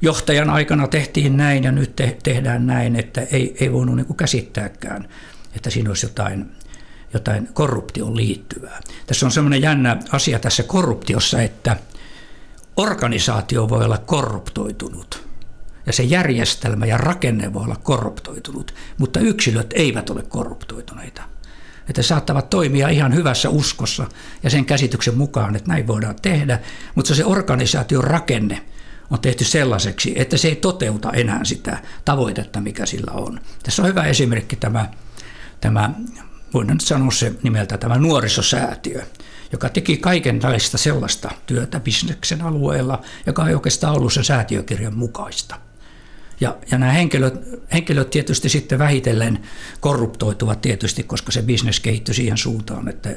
johtajan 0.00 0.50
aikana 0.50 0.88
tehtiin 0.88 1.36
näin 1.36 1.64
ja 1.64 1.72
nyt 1.72 1.96
te, 1.96 2.16
tehdään 2.22 2.66
näin, 2.66 2.96
että 2.96 3.20
ei, 3.20 3.56
ei 3.60 3.72
voinut 3.72 3.96
niin 3.96 4.16
käsittääkään, 4.16 5.08
että 5.56 5.70
siinä 5.70 5.90
olisi 5.90 6.06
jotain, 6.06 6.50
jotain 7.12 7.48
korruptioon 7.52 8.16
liittyvää. 8.16 8.80
Tässä 9.06 9.26
on 9.26 9.32
semmoinen 9.32 9.62
jännä 9.62 9.96
asia 10.12 10.38
tässä 10.38 10.62
korruptiossa, 10.62 11.42
että 11.42 11.76
organisaatio 12.76 13.68
voi 13.68 13.84
olla 13.84 13.98
korruptoitunut 13.98 15.30
ja 15.86 15.92
se 15.92 16.02
järjestelmä 16.02 16.86
ja 16.86 16.96
rakenne 16.96 17.52
voi 17.52 17.64
olla 17.64 17.76
korruptoitunut, 17.82 18.74
mutta 18.98 19.20
yksilöt 19.20 19.72
eivät 19.74 20.10
ole 20.10 20.22
korruptoituneita 20.22 21.22
että 21.90 22.02
saattavat 22.02 22.50
toimia 22.50 22.88
ihan 22.88 23.14
hyvässä 23.14 23.48
uskossa 23.48 24.06
ja 24.42 24.50
sen 24.50 24.64
käsityksen 24.64 25.16
mukaan, 25.16 25.56
että 25.56 25.68
näin 25.68 25.86
voidaan 25.86 26.16
tehdä, 26.22 26.58
mutta 26.94 27.14
se 27.14 27.24
organisaation 27.24 28.04
rakenne 28.04 28.64
on 29.10 29.20
tehty 29.20 29.44
sellaiseksi, 29.44 30.12
että 30.16 30.36
se 30.36 30.48
ei 30.48 30.56
toteuta 30.56 31.12
enää 31.12 31.44
sitä 31.44 31.78
tavoitetta, 32.04 32.60
mikä 32.60 32.86
sillä 32.86 33.12
on. 33.12 33.40
Tässä 33.62 33.82
on 33.82 33.88
hyvä 33.88 34.04
esimerkki 34.04 34.56
tämä, 34.56 34.90
tämä 35.60 35.90
voidaan 36.54 36.76
nyt 36.76 36.86
sanoa 36.86 37.10
se 37.10 37.32
nimeltä 37.42 37.78
tämä 37.78 37.98
nuorisosäätiö, 37.98 39.02
joka 39.52 39.68
teki 39.68 39.96
kaikenlaista 39.96 40.78
sellaista 40.78 41.30
työtä 41.46 41.80
bisneksen 41.80 42.42
alueella, 42.42 43.02
joka 43.26 43.48
ei 43.48 43.54
oikeastaan 43.54 43.96
ollut 43.96 44.12
sen 44.12 44.24
säätiökirjan 44.24 44.98
mukaista– 44.98 45.58
ja, 46.40 46.56
ja 46.70 46.78
nämä 46.78 46.92
henkilöt, 46.92 47.34
henkilöt 47.72 48.10
tietysti 48.10 48.48
sitten 48.48 48.78
vähitellen 48.78 49.38
korruptoituvat 49.80 50.60
tietysti, 50.60 51.02
koska 51.02 51.32
se 51.32 51.42
bisnes 51.42 51.80
kehittyi 51.80 52.14
siihen 52.14 52.38
suuntaan, 52.38 52.88
että 52.88 53.08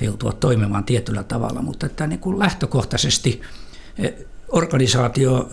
he 0.00 0.06
joutuvat 0.06 0.40
toimimaan 0.40 0.84
tietyllä 0.84 1.22
tavalla, 1.22 1.62
mutta 1.62 1.86
että 1.86 2.06
niin 2.06 2.20
kuin 2.20 2.38
lähtökohtaisesti 2.38 3.40
eh, 3.98 4.14
organisaatio 4.48 5.50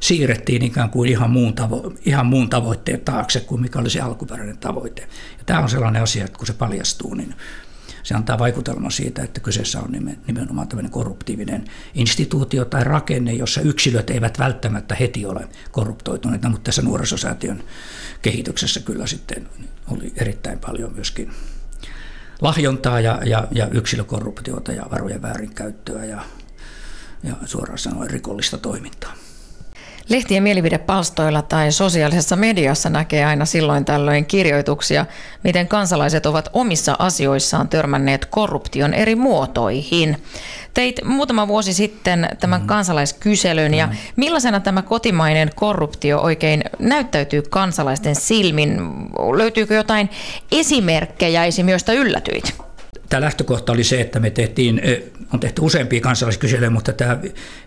siirrettiin 0.00 0.62
ikään 0.62 0.90
kuin 0.90 1.10
ihan 1.10 1.30
muun, 1.30 1.54
tavo- 1.54 1.98
ihan 2.04 2.26
muun 2.26 2.50
tavoitteen 2.50 3.00
taakse 3.00 3.40
kuin 3.40 3.60
mikä 3.60 3.78
oli 3.78 3.90
se 3.90 4.00
alkuperäinen 4.00 4.58
tavoite. 4.58 5.02
Ja 5.38 5.44
tämä 5.46 5.60
on 5.60 5.68
sellainen 5.68 6.02
asia, 6.02 6.24
että 6.24 6.38
kun 6.38 6.46
se 6.46 6.52
paljastuu, 6.52 7.14
niin 7.14 7.34
se 8.06 8.14
antaa 8.14 8.38
vaikutelman 8.38 8.90
siitä, 8.90 9.22
että 9.22 9.40
kyseessä 9.40 9.80
on 9.80 9.92
nimenomaan 10.26 10.68
tämmöinen 10.68 10.92
korruptiivinen 10.92 11.64
instituutio 11.94 12.64
tai 12.64 12.84
rakenne, 12.84 13.32
jossa 13.32 13.60
yksilöt 13.60 14.10
eivät 14.10 14.38
välttämättä 14.38 14.94
heti 14.94 15.26
ole 15.26 15.48
korruptoituneita, 15.70 16.48
mutta 16.48 16.64
tässä 16.64 16.82
nuorisosäätiön 16.82 17.62
kehityksessä 18.22 18.80
kyllä 18.80 19.06
sitten 19.06 19.48
oli 19.88 20.12
erittäin 20.16 20.58
paljon 20.58 20.92
myöskin 20.94 21.30
lahjontaa 22.40 23.00
ja, 23.00 23.20
ja, 23.24 23.48
ja 23.52 23.68
yksilökorruptiota 23.68 24.72
ja 24.72 24.86
varojen 24.90 25.22
väärinkäyttöä 25.22 26.04
ja, 26.04 26.22
ja 27.22 27.34
suoraan 27.44 27.78
sanoen 27.78 28.10
rikollista 28.10 28.58
toimintaa. 28.58 29.14
Lehtien 30.08 30.42
mielipidepalstoilla 30.42 31.42
tai 31.42 31.72
sosiaalisessa 31.72 32.36
mediassa 32.36 32.90
näkee 32.90 33.24
aina 33.24 33.44
silloin 33.44 33.84
tällöin 33.84 34.26
kirjoituksia, 34.26 35.06
miten 35.44 35.68
kansalaiset 35.68 36.26
ovat 36.26 36.48
omissa 36.52 36.96
asioissaan 36.98 37.68
törmänneet 37.68 38.26
korruption 38.26 38.94
eri 38.94 39.14
muotoihin. 39.14 40.22
Teit 40.74 41.00
muutama 41.04 41.48
vuosi 41.48 41.72
sitten 41.72 42.28
tämän 42.40 42.60
mm. 42.60 42.66
kansalaiskyselyn 42.66 43.74
ja 43.74 43.86
mm. 43.86 43.92
millaisena 44.16 44.60
tämä 44.60 44.82
kotimainen 44.82 45.50
korruptio 45.54 46.20
oikein 46.20 46.64
näyttäytyy 46.78 47.42
kansalaisten 47.42 48.14
silmin? 48.14 48.80
Löytyykö 49.36 49.74
jotain 49.74 50.10
esimerkkejä 50.52 51.44
esim. 51.44 51.68
joista 51.68 51.92
yllätyit? 51.92 52.65
Tämä 53.08 53.20
lähtökohta 53.20 53.72
oli 53.72 53.84
se, 53.84 54.00
että 54.00 54.20
me 54.20 54.30
tehtiin 54.30 54.80
on 55.32 55.40
tehty 55.40 55.62
useampia 55.62 56.00
kansalaiskyselyjä, 56.00 56.70
mutta 56.70 56.92
tämä 56.92 57.18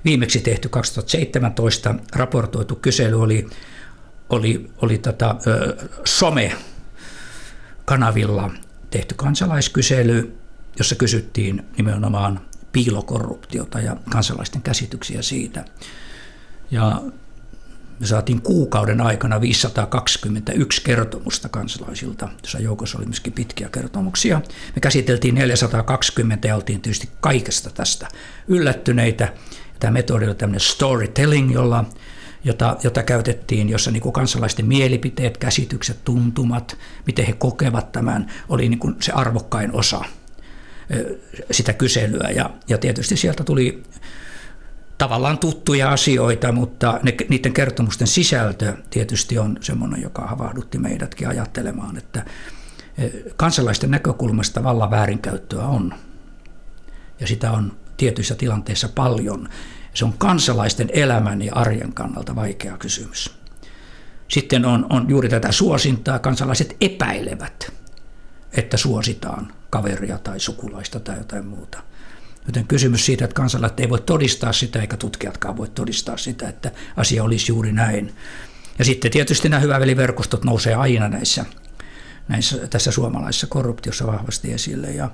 viimeksi 0.06 0.40
tehty 0.40 0.70
2017 0.70 1.96
raportoitu 2.16 2.76
kysely 2.76 3.22
oli, 3.22 3.48
oli, 4.30 4.70
oli 4.82 4.98
tota, 4.98 5.36
some-kanavilla 6.06 8.52
tehty 8.92 9.16
kansalaiskysely, 9.16 10.36
jossa 10.78 10.96
kysyttiin 10.96 11.66
nimenomaan 11.78 12.42
piilokorruptiota 12.72 13.80
ja 13.80 13.98
kansalaisten 14.10 14.62
käsityksiä 14.62 15.22
siitä. 15.22 15.66
Ja 16.72 17.02
me 18.00 18.06
saatiin 18.06 18.42
kuukauden 18.42 19.02
aikana 19.02 19.42
521 19.42 20.82
kertomusta 20.84 21.50
kansalaisilta, 21.50 22.30
jossa 22.42 22.60
joukossa 22.60 22.98
oli 22.98 23.06
myöskin 23.06 23.34
pitkiä 23.34 23.70
kertomuksia. 23.70 24.42
Me 24.76 24.82
käsiteltiin 24.82 25.36
420 25.36 26.48
ja 26.48 26.56
oltiin 26.56 26.82
tietysti 26.82 27.10
kaikesta 27.20 27.70
tästä 27.70 28.08
yllättyneitä. 28.48 29.34
Tämä 29.80 29.92
metodi 29.92 30.26
oli 30.26 30.36
tämmöinen 30.36 30.60
storytelling, 30.60 31.54
jolla, 31.54 31.86
jota, 32.44 32.78
jota 32.84 33.04
käytettiin, 33.04 33.70
jossa 33.70 33.92
niin 33.92 34.02
kuin 34.02 34.14
kansalaisten 34.14 34.66
mielipiteet, 34.66 35.38
käsitykset, 35.38 36.04
tuntumat, 36.04 36.78
miten 37.06 37.26
he 37.26 37.34
kokevat 37.34 37.92
tämän, 37.92 38.32
oli 38.50 38.70
niin 38.70 38.80
kuin 38.80 38.96
se 39.00 39.12
arvokkain 39.12 39.72
osa 39.74 40.02
sitä 41.52 41.74
kyselyä. 41.74 42.30
Ja, 42.36 42.50
ja 42.68 42.78
tietysti 42.78 43.18
sieltä 43.18 43.44
tuli 43.44 43.84
tavallaan 45.00 45.38
tuttuja 45.38 45.90
asioita, 45.90 46.52
mutta 46.52 47.00
ne, 47.04 47.16
niiden 47.30 47.54
kertomusten 47.54 48.08
sisältö 48.08 48.74
tietysti 48.90 49.40
on 49.40 49.58
semmoinen, 49.62 50.02
joka 50.02 50.22
havahdutti 50.22 50.78
meidätkin 50.78 51.28
ajattelemaan, 51.28 51.98
että 51.98 52.26
e, 52.98 53.10
kansalaisten 53.36 53.92
näkökulmasta 53.92 54.64
vallan 54.64 54.92
väärinkäyttöä 54.92 55.66
on. 55.66 55.94
Ja 57.20 57.28
sitä 57.28 57.52
on 57.52 57.78
tietyissä 57.98 58.36
tilanteissa 58.36 58.90
paljon. 58.90 59.50
Se 59.94 60.06
on 60.06 60.14
kansalaisten 60.18 60.90
elämän 60.94 61.42
ja 61.42 61.56
arjen 61.56 61.94
kannalta 61.94 62.36
vaikea 62.36 62.78
kysymys. 62.78 63.40
Sitten 64.28 64.66
on, 64.66 64.86
on 64.90 65.10
juuri 65.10 65.30
tätä 65.30 65.52
suosintaa, 65.52 66.20
kansalaiset 66.20 66.78
epäilevät 66.82 67.80
että 68.52 68.78
suositaan 68.78 69.54
kaveria 69.70 70.18
tai 70.18 70.40
sukulaista 70.40 71.00
tai 71.00 71.18
jotain 71.18 71.46
muuta. 71.46 71.84
Joten 72.50 72.68
kysymys 72.68 73.06
siitä, 73.06 73.26
että 73.26 73.36
kansalaiset 73.36 73.80
ei 73.80 73.90
voi 73.90 74.02
todistaa 74.02 74.54
sitä, 74.54 74.82
eikä 74.82 74.98
tutkijatkaan 74.98 75.58
voi 75.58 75.68
todistaa 75.70 76.18
sitä, 76.18 76.50
että 76.50 76.72
asia 76.96 77.24
olisi 77.24 77.52
juuri 77.52 77.72
näin. 77.72 78.14
Ja 78.80 78.86
sitten 78.86 79.12
tietysti 79.12 79.50
nämä 79.50 79.60
hyväveliverkostot 79.60 80.44
nousee 80.44 80.76
aina 80.76 81.10
näissä, 81.10 81.46
näissä 82.28 82.68
tässä 82.68 82.92
suomalaisessa 82.92 83.48
korruptiossa 83.48 84.08
vahvasti 84.08 84.54
esille. 84.54 84.88
Ja, 84.88 85.12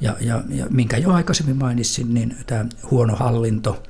ja, 0.00 0.16
ja, 0.20 0.42
ja 0.48 0.66
minkä 0.70 0.96
jo 0.96 1.12
aikaisemmin 1.12 1.56
mainitsin, 1.56 2.14
niin 2.14 2.36
tämä 2.46 2.66
huono 2.90 3.16
hallinto, 3.16 3.82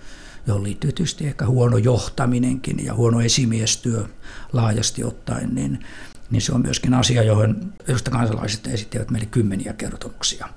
johon 0.47 0.63
liittyy 0.63 0.93
tietysti 0.93 1.27
ehkä 1.27 1.47
huono 1.47 1.77
johtaminenkin 1.77 2.85
ja 2.85 2.95
huono 2.95 3.21
esimiestyö 3.21 4.05
laajasti 4.53 5.05
ottaen, 5.05 5.55
niin, 5.55 5.85
niin 6.31 6.43
se 6.43 6.53
on 6.53 6.63
myöskin 6.63 6.95
asia, 6.95 7.23
johon, 7.23 7.73
josta 7.89 8.11
kansalaiset 8.11 8.67
esittivät 8.67 9.11
meille 9.11 9.27
kymmeniä 9.27 9.73
kertomuksia 9.73 10.49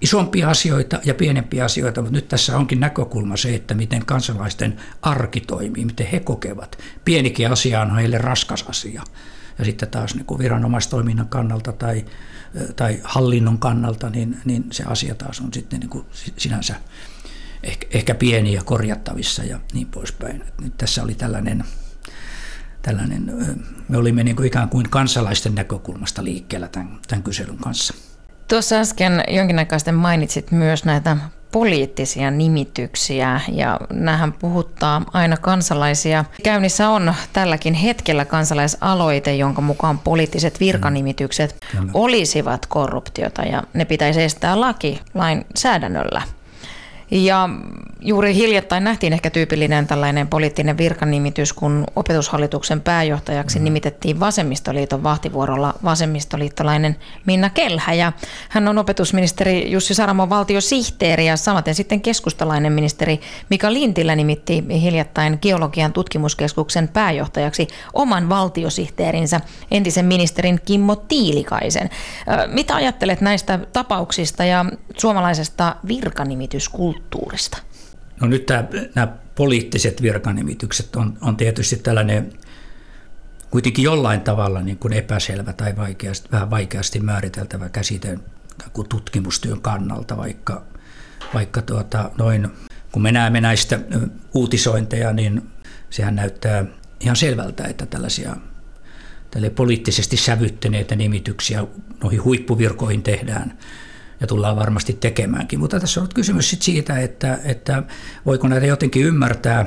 isompia 0.00 0.50
asioita 0.50 1.00
ja 1.04 1.14
pienempiä 1.14 1.64
asioita, 1.64 2.00
mutta 2.00 2.16
nyt 2.16 2.28
tässä 2.28 2.56
onkin 2.56 2.80
näkökulma 2.80 3.36
se, 3.36 3.54
että 3.54 3.74
miten 3.74 4.06
kansalaisten 4.06 4.76
arki 5.02 5.40
toimii, 5.40 5.84
miten 5.84 6.06
he 6.06 6.20
kokevat. 6.20 6.78
Pienikin 7.04 7.50
asia 7.50 7.80
on 7.80 7.96
heille 7.96 8.18
raskas 8.18 8.62
asia. 8.68 9.02
Ja 9.58 9.64
sitten 9.64 9.88
taas 9.88 10.14
niin 10.14 10.24
kuin 10.26 10.38
viranomaistoiminnan 10.38 11.28
kannalta 11.28 11.72
tai, 11.72 12.04
tai 12.76 13.00
hallinnon 13.04 13.58
kannalta, 13.58 14.10
niin, 14.10 14.40
niin 14.44 14.64
se 14.70 14.84
asia 14.84 15.14
taas 15.14 15.40
on 15.40 15.54
sitten 15.54 15.80
niin 15.80 15.90
kuin 15.90 16.06
sinänsä 16.36 16.74
ehkä, 17.62 17.86
ehkä 17.90 18.14
pieni 18.14 18.52
ja 18.52 18.64
korjattavissa 18.64 19.44
ja 19.44 19.60
niin 19.72 19.86
poispäin. 19.86 20.44
Nyt 20.60 20.76
tässä 20.76 21.02
oli 21.02 21.14
tällainen, 21.14 21.64
tällainen 22.82 23.32
me 23.88 23.96
olimme 23.96 24.24
niin 24.24 24.36
kuin 24.36 24.46
ikään 24.46 24.68
kuin 24.68 24.90
kansalaisten 24.90 25.54
näkökulmasta 25.54 26.24
liikkeellä 26.24 26.68
tämän, 26.68 26.98
tämän 27.08 27.22
kyselyn 27.22 27.58
kanssa. 27.58 27.94
Tuossa 28.48 28.76
äsken 28.76 29.24
jonkin 29.28 29.58
aikaa 29.58 29.78
sitten 29.78 29.94
mainitsit 29.94 30.50
myös 30.50 30.84
näitä 30.84 31.16
poliittisia 31.52 32.30
nimityksiä 32.30 33.40
ja 33.52 33.80
nämähän 33.90 34.32
puhuttaa 34.32 35.02
aina 35.12 35.36
kansalaisia. 35.36 36.24
Käynnissä 36.44 36.88
on 36.88 37.14
tälläkin 37.32 37.74
hetkellä 37.74 38.24
kansalaisaloite, 38.24 39.34
jonka 39.34 39.62
mukaan 39.62 39.98
poliittiset 39.98 40.60
virkanimitykset 40.60 41.56
olisivat 41.94 42.66
korruptiota 42.66 43.42
ja 43.42 43.62
ne 43.74 43.84
pitäisi 43.84 44.22
estää 44.22 44.60
laki 44.60 45.00
lainsäädännöllä. 45.14 46.22
Ja 47.10 47.48
juuri 48.00 48.34
hiljattain 48.34 48.84
nähtiin 48.84 49.12
ehkä 49.12 49.30
tyypillinen 49.30 49.86
tällainen 49.86 50.28
poliittinen 50.28 50.78
virkanimitys, 50.78 51.52
kun 51.52 51.84
opetushallituksen 51.96 52.80
pääjohtajaksi 52.80 53.58
mm. 53.58 53.64
nimitettiin 53.64 54.20
Vasemmistoliiton 54.20 55.02
vahtivuorolla 55.02 55.74
vasemmistoliittolainen 55.84 56.96
Minna 57.26 57.50
Kelhä. 57.50 57.94
Ja 57.94 58.12
hän 58.48 58.68
on 58.68 58.78
opetusministeri 58.78 59.70
Jussi 59.70 59.94
Saramon 59.94 60.30
valtiosihteeri 60.30 61.26
ja 61.26 61.36
samaten 61.36 61.74
sitten 61.74 62.00
keskustalainen 62.00 62.72
ministeri 62.72 63.20
Mika 63.50 63.72
Lintilä 63.72 64.16
nimitti 64.16 64.64
hiljattain 64.82 65.38
geologian 65.42 65.92
tutkimuskeskuksen 65.92 66.88
pääjohtajaksi 66.88 67.68
oman 67.92 68.28
valtiosihteerinsä 68.28 69.40
entisen 69.70 70.04
ministerin 70.04 70.60
Kimmo 70.64 70.96
Tiilikaisen. 70.96 71.90
Mitä 72.46 72.74
ajattelet 72.74 73.20
näistä 73.20 73.58
tapauksista 73.72 74.44
ja 74.44 74.64
suomalaisesta 74.96 75.76
virkanimityskulttuurista? 75.88 76.97
No 78.20 78.26
nyt 78.26 78.46
tämä, 78.46 78.64
nämä 78.94 79.16
poliittiset 79.34 80.02
virkanimitykset 80.02 80.96
on, 80.96 81.18
on 81.20 81.36
tietysti 81.36 81.76
tällainen 81.76 82.32
kuitenkin 83.50 83.84
jollain 83.84 84.20
tavalla 84.20 84.62
niin 84.62 84.78
kuin 84.78 84.92
epäselvä 84.92 85.52
tai 85.52 85.76
vaikeasti, 85.76 86.28
vähän 86.32 86.50
vaikeasti 86.50 87.00
määriteltävä 87.00 87.68
käsite 87.68 88.18
kuin 88.72 88.88
tutkimustyön 88.88 89.60
kannalta, 89.60 90.16
vaikka, 90.16 90.62
vaikka 91.34 91.62
tuota, 91.62 92.10
noin, 92.18 92.48
kun 92.92 93.02
me 93.02 93.12
näemme 93.12 93.40
näistä 93.40 93.80
uutisointeja, 94.34 95.12
niin 95.12 95.42
sehän 95.90 96.16
näyttää 96.16 96.64
ihan 97.00 97.16
selvältä, 97.16 97.64
että 97.64 97.86
tällaisia 97.86 98.36
tälle 99.30 99.50
poliittisesti 99.50 100.16
sävyttyneitä 100.16 100.96
nimityksiä 100.96 101.64
noihin 102.02 102.24
huippuvirkoihin 102.24 103.02
tehdään 103.02 103.58
ja 104.20 104.26
tullaan 104.26 104.56
varmasti 104.56 104.92
tekemäänkin. 104.92 105.58
Mutta 105.58 105.80
tässä 105.80 106.00
on 106.00 106.08
kysymys 106.14 106.50
sit 106.50 106.62
siitä, 106.62 106.98
että, 106.98 107.38
että 107.44 107.82
voiko 108.26 108.48
näitä 108.48 108.66
jotenkin 108.66 109.04
ymmärtää, 109.04 109.62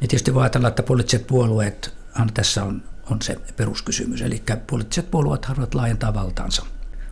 niin 0.00 0.08
tietysti 0.08 0.34
voi 0.34 0.42
ajatella, 0.42 0.68
että 0.68 0.82
poliittiset 0.82 1.26
puolueet, 1.26 1.94
tässä 2.34 2.64
on, 2.64 2.82
on 3.10 3.22
se 3.22 3.36
peruskysymys, 3.56 4.22
eli 4.22 4.42
poliittiset 4.66 5.10
puolueet 5.10 5.44
haluavat 5.44 5.74
laajentaa 5.74 6.14
valtaansa 6.14 6.66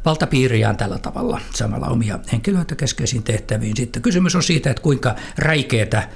valtapiiriään 0.04 0.76
tällä 0.76 0.98
tavalla, 0.98 1.40
samalla 1.54 1.86
omia 1.86 2.18
henkilöitä 2.32 2.74
keskeisiin 2.74 3.22
tehtäviin. 3.22 3.76
Sitten 3.76 4.02
kysymys 4.02 4.36
on 4.36 4.42
siitä, 4.42 4.70
että 4.70 4.82
kuinka 4.82 5.14
räikeätä 5.38 6.08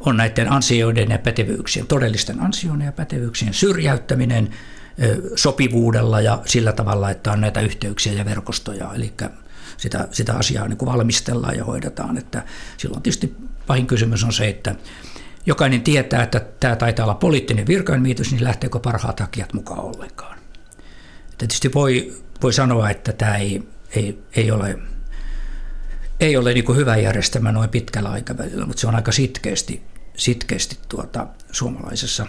on 0.00 0.16
näiden 0.16 0.52
ansioiden 0.52 1.10
ja 1.10 1.18
pätevyyksien, 1.18 1.86
todellisten 1.86 2.40
ansioiden 2.40 2.86
ja 2.86 2.92
pätevyyksien 2.92 3.54
syrjäyttäminen 3.54 4.50
sopivuudella 5.36 6.20
ja 6.20 6.42
sillä 6.44 6.72
tavalla, 6.72 7.10
että 7.10 7.32
on 7.32 7.40
näitä 7.40 7.60
yhteyksiä 7.60 8.12
ja 8.12 8.24
verkostoja, 8.24 8.90
eli 8.94 9.12
sitä, 9.80 10.08
sitä 10.12 10.34
asiaa 10.34 10.68
niin 10.68 10.76
kuin 10.76 10.92
valmistellaan 10.92 11.56
ja 11.56 11.64
hoidetaan. 11.64 12.18
Että 12.18 12.44
silloin 12.76 13.02
tietysti 13.02 13.36
pahin 13.66 13.86
kysymys 13.86 14.24
on 14.24 14.32
se, 14.32 14.48
että 14.48 14.74
jokainen 15.46 15.82
tietää, 15.82 16.22
että 16.22 16.40
tämä 16.60 16.76
taitaa 16.76 17.04
olla 17.04 17.14
poliittinen 17.14 17.66
virkainmiitys, 17.66 18.32
niin 18.32 18.44
lähteekö 18.44 18.78
parhaat 18.78 19.20
hakijat 19.20 19.52
mukaan 19.52 19.80
ollenkaan. 19.80 20.38
Tietysti 21.38 21.72
voi, 21.74 22.16
voi 22.42 22.52
sanoa, 22.52 22.90
että 22.90 23.12
tämä 23.12 23.36
ei, 23.36 23.68
ei, 23.96 24.22
ei 24.36 24.50
ole, 24.50 24.78
ei 26.20 26.36
ole 26.36 26.54
niin 26.54 26.76
hyvä 26.76 26.96
järjestelmä 26.96 27.52
noin 27.52 27.70
pitkällä 27.70 28.10
aikavälillä, 28.10 28.66
mutta 28.66 28.80
se 28.80 28.86
on 28.86 28.94
aika 28.94 29.12
sitkeästi, 29.12 29.82
sitkeästi 30.16 30.78
tuota, 30.88 31.26
suomalaisessa 31.52 32.26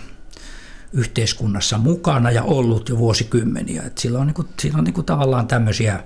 yhteiskunnassa 0.94 1.78
mukana 1.78 2.32
ja 2.32 2.44
ollut 2.44 2.90
jo 2.90 2.98
vuosikymmeniä. 2.98 3.84
Et 3.84 3.98
sillä 3.98 4.20
on, 4.20 4.28
niin 4.28 4.36
kuin, 4.36 4.48
sillä 4.60 4.78
on 4.78 4.84
niin 4.84 4.94
kuin 4.94 5.06
tavallaan 5.06 5.48
tämmöisiä 5.48 6.04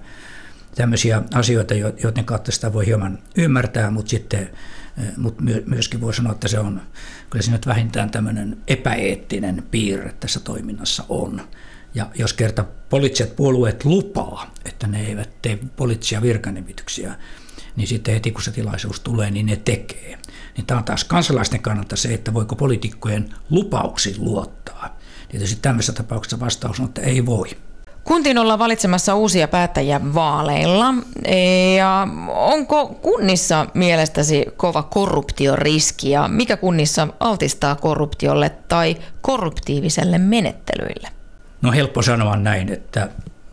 tämmöisiä 0.75 1.21
asioita, 1.33 1.73
joiden 1.73 2.25
kautta 2.25 2.51
sitä 2.51 2.73
voi 2.73 2.85
hieman 2.85 3.19
ymmärtää, 3.37 3.91
mutta 3.91 4.09
sitten 4.09 4.39
eh, 4.97 5.17
mutta 5.17 5.43
myöskin 5.65 6.01
voi 6.01 6.13
sanoa, 6.13 6.33
että 6.33 6.47
se 6.47 6.59
on 6.59 6.81
kyllä 7.29 7.43
se 7.43 7.51
nyt 7.51 7.67
vähintään 7.67 8.09
tämmöinen 8.09 8.57
epäeettinen 8.67 9.63
piirre 9.71 10.13
tässä 10.19 10.39
toiminnassa 10.39 11.03
on. 11.09 11.41
Ja 11.95 12.09
jos 12.15 12.33
kerta 12.33 12.65
poliittiset 12.89 13.35
puolueet 13.35 13.85
lupaa, 13.85 14.53
että 14.65 14.87
ne 14.87 15.07
eivät 15.07 15.29
tee 15.41 15.59
poliittisia 15.75 16.21
virkanimityksiä, 16.21 17.15
niin 17.75 17.87
sitten 17.87 18.13
heti 18.13 18.31
kun 18.31 18.41
se 18.41 18.51
tilaisuus 18.51 18.99
tulee, 18.99 19.31
niin 19.31 19.45
ne 19.45 19.55
tekee. 19.55 20.17
Niin 20.57 20.65
tämä 20.65 20.77
on 20.77 20.83
taas 20.83 21.03
kansalaisten 21.03 21.61
kannalta 21.61 21.95
se, 21.95 22.13
että 22.13 22.33
voiko 22.33 22.55
poliitikkojen 22.55 23.29
lupauksiin 23.49 24.15
luottaa. 24.19 24.99
Tietysti 25.29 25.59
tämmöisessä 25.61 25.93
tapauksessa 25.93 26.39
vastaus 26.39 26.79
on, 26.79 26.85
että 26.85 27.01
ei 27.01 27.25
voi. 27.25 27.49
Kuntiin 28.05 28.37
ollaan 28.37 28.59
valitsemassa 28.59 29.15
uusia 29.15 29.47
päättäjiä 29.47 30.01
vaaleilla. 30.13 30.93
Ja 31.77 32.07
onko 32.27 32.87
kunnissa 32.87 33.67
mielestäsi 33.73 34.45
kova 34.57 34.83
korruptioriski 34.83 36.09
ja 36.09 36.27
mikä 36.27 36.57
kunnissa 36.57 37.07
altistaa 37.19 37.75
korruptiolle 37.75 38.51
tai 38.67 38.97
korruptiiviselle 39.21 40.17
menettelyille? 40.17 41.09
No 41.61 41.71
helppo 41.71 42.01
sanoa 42.01 42.37
näin, 42.37 42.73
että 42.73 43.09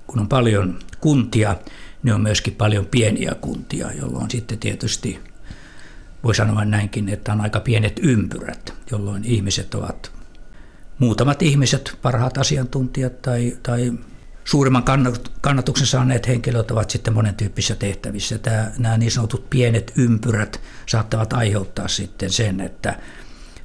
kun 0.06 0.20
on 0.20 0.28
paljon 0.28 0.78
kuntia, 1.00 1.56
niin 2.02 2.14
on 2.14 2.20
myöskin 2.20 2.54
paljon 2.54 2.86
pieniä 2.86 3.34
kuntia, 3.40 3.92
jolloin 4.00 4.30
sitten 4.30 4.58
tietysti 4.58 5.20
voi 6.24 6.34
sanoa 6.34 6.64
näinkin, 6.64 7.08
että 7.08 7.32
on 7.32 7.40
aika 7.40 7.60
pienet 7.60 8.00
ympyrät, 8.02 8.74
jolloin 8.90 9.24
ihmiset 9.24 9.74
ovat 9.74 10.12
muutamat 10.98 11.42
ihmiset, 11.42 11.98
parhaat 12.02 12.38
asiantuntijat 12.38 13.22
tai, 13.22 13.56
tai 13.62 13.92
suurimman 14.44 14.84
kannatuksen 15.40 15.86
saaneet 15.86 16.28
henkilöt 16.28 16.70
ovat 16.70 16.90
sitten 16.90 17.14
monen 17.14 17.34
tyyppisissä 17.34 17.74
tehtävissä. 17.74 18.38
Tämä, 18.38 18.72
nämä 18.78 18.98
niin 18.98 19.10
sanotut 19.10 19.50
pienet 19.50 19.92
ympyrät 19.96 20.60
saattavat 20.86 21.32
aiheuttaa 21.32 21.88
sitten 21.88 22.30
sen, 22.30 22.60
että 22.60 22.98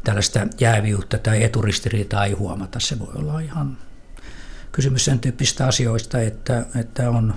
tällaista 0.04 0.48
jääviyttä 0.60 1.18
tai 1.18 1.44
eturistiriitaa 1.44 2.26
ei 2.26 2.34
huomata. 2.34 2.80
Se 2.80 3.00
voi 3.00 3.14
olla 3.16 3.40
ihan 3.40 3.78
kysymys 4.72 5.06
sen 5.06 5.20
tyyppisistä 5.20 5.68
asioista, 5.68 6.22
että, 6.22 6.66
että 6.76 7.10
on 7.10 7.36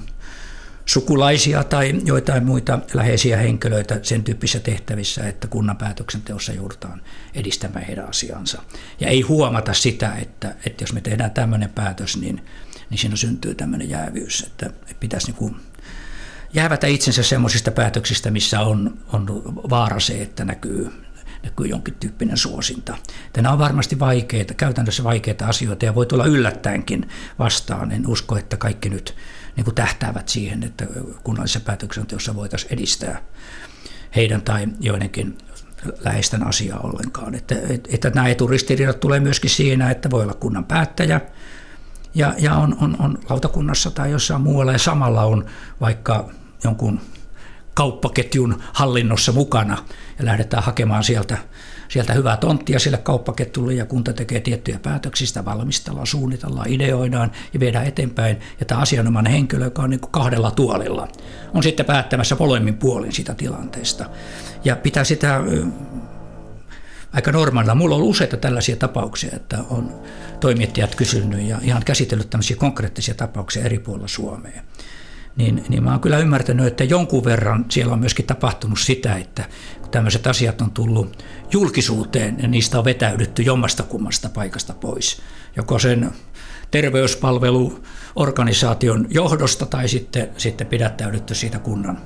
sukulaisia 0.86 1.64
tai 1.64 1.94
joitain 2.04 2.44
muita 2.44 2.78
läheisiä 2.94 3.36
henkilöitä 3.36 4.00
sen 4.02 4.24
tyyppisissä 4.24 4.60
tehtävissä, 4.60 5.28
että 5.28 5.46
kunnan 5.46 5.76
päätöksenteossa 5.76 6.52
joudutaan 6.52 7.02
edistämään 7.34 7.84
heidän 7.86 8.08
asiansa. 8.08 8.62
Ja 9.00 9.08
ei 9.08 9.20
huomata 9.20 9.74
sitä, 9.74 10.14
että, 10.14 10.54
että 10.66 10.82
jos 10.82 10.92
me 10.92 11.00
tehdään 11.00 11.30
tämmöinen 11.30 11.70
päätös, 11.70 12.16
niin 12.16 12.40
niin 12.90 12.98
siinä 12.98 13.16
syntyy 13.16 13.54
tämmöinen 13.54 13.90
jäävyys, 13.90 14.42
että 14.42 14.70
pitäisi 15.00 15.26
niin 15.26 15.36
kuin 15.36 15.56
jäävätä 16.54 16.86
itsensä 16.86 17.22
semmoisista 17.22 17.70
päätöksistä, 17.70 18.30
missä 18.30 18.60
on, 18.60 18.98
on 19.12 19.26
vaara 19.70 20.00
se, 20.00 20.22
että 20.22 20.44
näkyy, 20.44 20.90
näkyy 21.42 21.66
jonkin 21.66 21.94
tyyppinen 21.94 22.36
suosinta. 22.36 22.96
Nämä 23.36 23.52
on 23.52 23.58
varmasti 23.58 23.98
vaikeita, 23.98 24.54
käytännössä 24.54 25.04
vaikeita 25.04 25.46
asioita 25.46 25.84
ja 25.84 25.94
voi 25.94 26.06
tulla 26.06 26.24
yllättäenkin 26.24 27.08
vastaan. 27.38 27.92
En 27.92 28.06
usko, 28.06 28.36
että 28.36 28.56
kaikki 28.56 28.90
nyt 28.90 29.16
niin 29.56 29.64
kuin 29.64 29.74
tähtäävät 29.74 30.28
siihen, 30.28 30.62
että 30.62 30.86
kunnallisessa 31.24 31.60
päätöksenteossa 31.60 32.34
voitaisiin 32.34 32.72
edistää 32.72 33.22
heidän 34.16 34.42
tai 34.42 34.66
joidenkin 34.80 35.38
läheisten 36.04 36.46
asiaa 36.46 36.80
ollenkaan. 36.80 37.34
Että, 37.34 37.54
että 37.88 38.10
nämä 38.10 38.28
eturistiriidat 38.28 39.00
tulee 39.00 39.20
myöskin 39.20 39.50
siinä, 39.50 39.90
että 39.90 40.10
voi 40.10 40.22
olla 40.22 40.34
kunnan 40.34 40.64
päättäjä 40.64 41.20
ja, 42.14 42.34
ja 42.38 42.54
on, 42.54 42.76
on, 42.80 42.96
on 42.98 43.18
lautakunnassa 43.30 43.90
tai 43.90 44.10
jossain 44.10 44.42
muualla 44.42 44.72
ja 44.72 44.78
samalla 44.78 45.24
on 45.24 45.46
vaikka 45.80 46.28
jonkun 46.64 47.00
kauppaketjun 47.74 48.62
hallinnossa 48.72 49.32
mukana 49.32 49.78
ja 50.18 50.24
lähdetään 50.24 50.62
hakemaan 50.62 51.04
sieltä, 51.04 51.38
sieltä 51.88 52.12
hyvää 52.12 52.36
tonttia 52.36 52.78
sille 52.78 52.98
kauppaketjulle 52.98 53.74
ja 53.74 53.86
kunta 53.86 54.12
tekee 54.12 54.40
tiettyjä 54.40 54.78
päätöksistä, 54.78 55.44
valmistellaan, 55.44 56.06
suunnitellaan, 56.06 56.72
ideoidaan 56.72 57.30
ja 57.54 57.60
viedään 57.60 57.86
eteenpäin. 57.86 58.40
Ja 58.60 58.66
tämä 58.66 58.80
asianomainen 58.80 59.32
henkilö, 59.32 59.64
joka 59.64 59.82
on 59.82 59.90
niin 59.90 60.00
kuin 60.00 60.10
kahdella 60.12 60.50
tuolilla, 60.50 61.08
on 61.54 61.62
sitten 61.62 61.86
päättämässä 61.86 62.36
molemmin 62.38 62.76
puolin 62.76 63.12
sitä 63.12 63.34
tilanteesta. 63.34 64.04
Ja 64.64 64.76
pitää 64.76 65.04
sitä 65.04 65.40
aika 67.12 67.32
normaalina. 67.32 67.74
Mulla 67.74 67.94
on 67.94 68.00
ollut 68.00 68.10
useita 68.10 68.36
tällaisia 68.36 68.76
tapauksia, 68.76 69.30
että 69.36 69.58
on 69.70 70.00
toimittajat 70.40 70.94
kysynyt 70.94 71.48
ja 71.48 71.58
ihan 71.62 71.84
käsitellyt 71.84 72.30
tämmöisiä 72.30 72.56
konkreettisia 72.56 73.14
tapauksia 73.14 73.64
eri 73.64 73.78
puolilla 73.78 74.08
Suomea 74.08 74.62
niin, 75.36 75.64
niin 75.68 75.84
mä 75.84 75.90
oon 75.90 76.00
kyllä 76.00 76.18
ymmärtänyt, 76.18 76.66
että 76.66 76.84
jonkun 76.84 77.24
verran 77.24 77.64
siellä 77.68 77.92
on 77.92 77.98
myöskin 77.98 78.26
tapahtunut 78.26 78.78
sitä, 78.78 79.16
että 79.16 79.44
kun 79.80 79.90
tämmöiset 79.90 80.26
asiat 80.26 80.60
on 80.60 80.70
tullut 80.70 81.24
julkisuuteen, 81.52 82.36
niin 82.36 82.50
niistä 82.50 82.78
on 82.78 82.84
vetäydytty 82.84 83.42
jommasta 83.42 83.82
kummasta 83.82 84.28
paikasta 84.28 84.74
pois. 84.74 85.22
Joko 85.56 85.78
sen 85.78 86.10
terveyspalveluorganisaation 86.70 89.06
johdosta 89.10 89.66
tai 89.66 89.88
sitten, 89.88 90.30
sitten 90.36 90.66
pidättäydytty 90.66 91.34
siitä 91.34 91.58
kunnan 91.58 91.98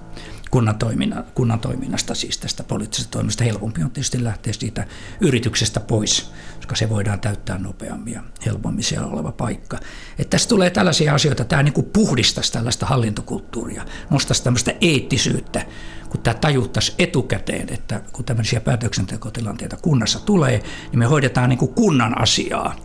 kunnan, 0.54 0.78
toiminna, 0.78 1.24
kunnan 1.34 1.60
toiminnasta, 1.60 2.14
siis 2.14 2.38
tästä 2.38 2.62
poliittisesta 2.62 3.10
toiminnasta. 3.10 3.44
Helpompi 3.44 3.82
on 3.82 3.90
tietysti 3.90 4.24
lähteä 4.24 4.52
siitä 4.52 4.86
yrityksestä 5.20 5.80
pois, 5.80 6.32
koska 6.56 6.76
se 6.76 6.88
voidaan 6.88 7.20
täyttää 7.20 7.58
nopeammin 7.58 8.14
ja 8.14 8.22
helpommin 8.46 8.84
siellä 8.84 9.06
oleva 9.06 9.32
paikka. 9.32 9.78
Että 10.18 10.30
tässä 10.30 10.48
tulee 10.48 10.70
tällaisia 10.70 11.14
asioita, 11.14 11.44
tämä 11.44 11.62
niin 11.62 11.72
kuin 11.72 11.90
puhdistaisi 11.92 12.52
tällaista 12.52 12.86
hallintokulttuuria, 12.86 13.84
nostaisi 14.10 14.44
tämmöistä 14.44 14.72
eettisyyttä, 14.80 15.66
kun 16.08 16.20
tämä 16.20 16.34
tajuttaisi 16.34 16.94
etukäteen, 16.98 17.68
että 17.72 18.00
kun 18.12 18.24
tämmöisiä 18.24 18.60
päätöksentekotilanteita 18.60 19.76
kunnassa 19.76 20.18
tulee, 20.18 20.62
niin 20.90 20.98
me 20.98 21.04
hoidetaan 21.04 21.48
niin 21.48 21.58
kuin 21.58 21.74
kunnan 21.74 22.20
asiaa, 22.20 22.76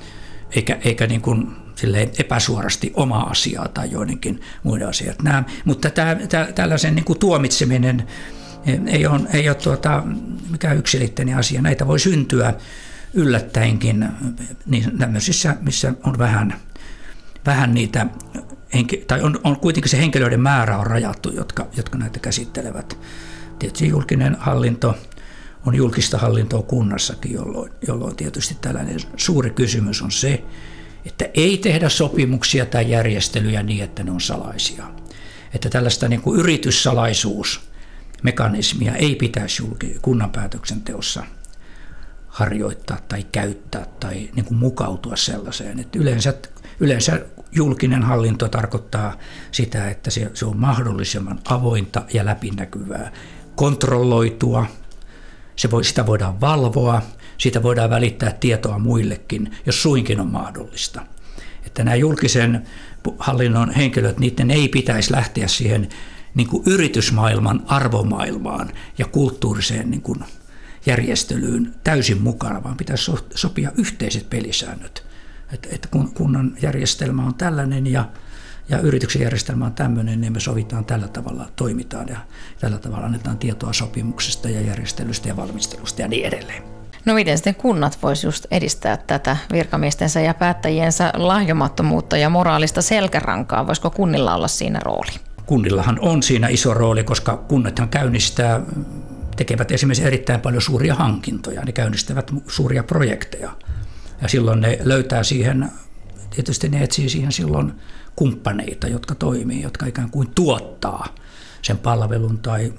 eikä, 0.55 0.77
eikä 0.83 1.07
niin 1.07 1.21
kuin 1.21 1.55
silleen 1.79 2.11
epäsuorasti 2.19 2.91
omaa 2.95 3.29
asiaa 3.29 3.67
tai 3.67 3.91
joidenkin 3.91 4.41
muiden 4.63 4.87
asiat. 4.87 5.21
Nämä, 5.21 5.43
mutta 5.65 5.89
tämä, 5.89 6.15
tämä, 6.15 6.45
tällaisen 6.45 6.95
niin 6.95 7.05
kuin 7.05 7.19
tuomitseminen 7.19 8.07
ei 8.87 9.07
ole, 9.07 9.19
ei 9.33 9.49
ole 9.49 9.55
tuota, 9.55 10.03
mikään 10.49 10.77
yksilitteinen 10.77 11.37
asia. 11.37 11.61
Näitä 11.61 11.87
voi 11.87 11.99
syntyä 11.99 12.53
yllättäenkin 13.13 14.09
niin 14.65 14.97
tämmöisissä, 14.97 15.55
missä 15.61 15.93
on 16.03 16.17
vähän, 16.17 16.53
vähän 17.45 17.73
niitä, 17.73 18.07
tai 19.07 19.21
on, 19.21 19.39
on 19.43 19.59
kuitenkin 19.59 19.89
se 19.89 19.97
henkilöiden 19.97 20.41
määrä 20.41 20.77
on 20.77 20.87
rajattu, 20.87 21.31
jotka, 21.31 21.67
jotka 21.77 21.97
näitä 21.97 22.19
käsittelevät. 22.19 22.97
Tietysti 23.59 23.87
julkinen 23.87 24.37
hallinto 24.39 24.97
on 25.65 25.75
julkista 25.75 26.17
hallintoa 26.17 26.61
kunnassakin, 26.61 27.33
jolloin, 27.33 27.71
jolloin 27.87 28.15
tietysti 28.15 28.57
tällainen 28.61 28.99
suuri 29.17 29.49
kysymys 29.49 30.01
on 30.01 30.11
se, 30.11 30.43
että 31.05 31.29
ei 31.33 31.57
tehdä 31.57 31.89
sopimuksia 31.89 32.65
tai 32.65 32.91
järjestelyjä 32.91 33.63
niin, 33.63 33.83
että 33.83 34.03
ne 34.03 34.11
on 34.11 34.21
salaisia. 34.21 34.83
Että 35.53 35.69
tällaista 35.69 36.07
niin 36.07 36.21
kuin 36.21 36.39
yrityssalaisuusmekanismia 36.39 38.95
ei 38.95 39.15
pitäisi 39.15 39.63
kunnan 40.01 40.31
päätöksenteossa 40.31 41.23
harjoittaa 42.27 42.97
tai 43.07 43.25
käyttää 43.31 43.85
tai 43.99 44.29
niin 44.35 44.45
kuin 44.45 44.57
mukautua 44.57 45.15
sellaiseen. 45.15 45.79
Että 45.79 45.99
yleensä, 45.99 46.33
yleensä 46.79 47.25
julkinen 47.51 48.03
hallinto 48.03 48.47
tarkoittaa 48.47 49.17
sitä, 49.51 49.89
että 49.89 50.09
se, 50.09 50.31
se 50.33 50.45
on 50.45 50.57
mahdollisimman 50.57 51.39
avointa 51.45 52.03
ja 52.13 52.25
läpinäkyvää, 52.25 53.11
kontrolloitua, 53.55 54.65
se 55.55 55.71
voi, 55.71 55.83
sitä 55.83 56.05
voidaan 56.05 56.41
valvoa, 56.41 57.01
siitä 57.39 57.63
voidaan 57.63 57.89
välittää 57.89 58.31
tietoa 58.39 58.79
muillekin, 58.79 59.55
jos 59.65 59.81
suinkin 59.81 60.19
on 60.19 60.27
mahdollista. 60.27 61.01
Että 61.65 61.83
nämä 61.83 61.95
julkisen 61.95 62.67
hallinnon 63.19 63.71
henkilöt, 63.71 64.19
niiden 64.19 64.51
ei 64.51 64.67
pitäisi 64.67 65.11
lähteä 65.11 65.47
siihen 65.47 65.89
niin 66.35 66.47
kuin 66.47 66.63
yritysmaailman 66.65 67.63
arvomaailmaan 67.67 68.71
ja 68.97 69.05
kulttuuriseen 69.05 69.91
niin 69.91 70.01
kuin 70.01 70.19
järjestelyyn 70.85 71.75
täysin 71.83 72.21
mukana, 72.21 72.63
vaan 72.63 72.77
pitäisi 72.77 73.11
sopia 73.35 73.71
yhteiset 73.77 74.29
pelisäännöt. 74.29 75.05
Että, 75.53 75.69
että 75.71 75.87
kun 75.87 76.13
kunnan 76.13 76.57
järjestelmä 76.61 77.25
on 77.25 77.35
tällainen 77.35 77.87
ja, 77.87 78.09
ja 78.69 78.79
yrityksen 78.79 79.21
järjestelmä 79.21 79.65
on 79.65 79.73
tämmöinen, 79.73 80.21
niin 80.21 80.33
me 80.33 80.39
sovitaan 80.39 80.85
tällä 80.85 81.07
tavalla, 81.07 81.49
toimitaan 81.55 82.07
ja 82.07 82.17
tällä 82.59 82.77
tavalla 82.77 83.05
annetaan 83.05 83.37
tietoa 83.37 83.73
sopimuksesta 83.73 84.49
ja 84.49 84.61
järjestelystä 84.61 85.27
ja 85.27 85.37
valmistelusta 85.37 86.01
ja 86.01 86.07
niin 86.07 86.25
edelleen. 86.25 86.78
No 87.05 87.13
miten 87.13 87.37
sitten 87.37 87.55
kunnat 87.55 87.97
voisi 88.03 88.27
just 88.27 88.45
edistää 88.51 88.97
tätä 88.97 89.37
virkamiestensä 89.51 90.19
ja 90.19 90.33
päättäjiensä 90.33 91.13
lahjomattomuutta 91.15 92.17
ja 92.17 92.29
moraalista 92.29 92.81
selkärankaa? 92.81 93.67
Voisiko 93.67 93.89
kunnilla 93.89 94.35
olla 94.35 94.47
siinä 94.47 94.79
rooli? 94.79 95.11
Kunnillahan 95.45 95.99
on 96.01 96.23
siinä 96.23 96.47
iso 96.47 96.73
rooli, 96.73 97.03
koska 97.03 97.37
kunnathan 97.37 97.89
käynnistää, 97.89 98.61
tekevät 99.35 99.71
esimerkiksi 99.71 100.03
erittäin 100.03 100.41
paljon 100.41 100.61
suuria 100.61 100.95
hankintoja. 100.95 101.61
Ne 101.61 101.71
käynnistävät 101.71 102.31
suuria 102.47 102.83
projekteja. 102.83 103.51
Ja 104.21 104.27
silloin 104.27 104.61
ne 104.61 104.79
löytää 104.83 105.23
siihen, 105.23 105.71
tietysti 106.29 106.69
ne 106.69 106.83
etsii 106.83 107.09
siihen 107.09 107.31
silloin 107.31 107.73
kumppaneita, 108.15 108.87
jotka 108.87 109.15
toimii, 109.15 109.61
jotka 109.61 109.85
ikään 109.85 110.09
kuin 110.09 110.31
tuottaa 110.35 111.07
sen 111.61 111.77
palvelun 111.77 112.39
tai, 112.39 112.73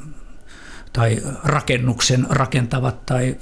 tai 0.92 1.22
rakennuksen 1.44 2.26
rakentavat 2.28 3.06
tai 3.06 3.36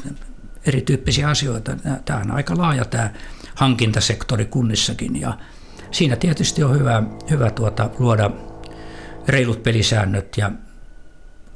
erityyppisiä 0.68 1.28
asioita. 1.28 1.76
Tämä 2.04 2.20
on 2.20 2.30
aika 2.30 2.58
laaja 2.58 2.84
tämä 2.84 3.10
hankintasektori 3.54 4.44
kunnissakin 4.44 5.20
ja 5.20 5.38
siinä 5.90 6.16
tietysti 6.16 6.62
on 6.62 6.78
hyvä, 6.78 7.02
hyvä 7.30 7.50
tuota, 7.50 7.90
luoda 7.98 8.30
reilut 9.28 9.62
pelisäännöt 9.62 10.36
ja 10.36 10.50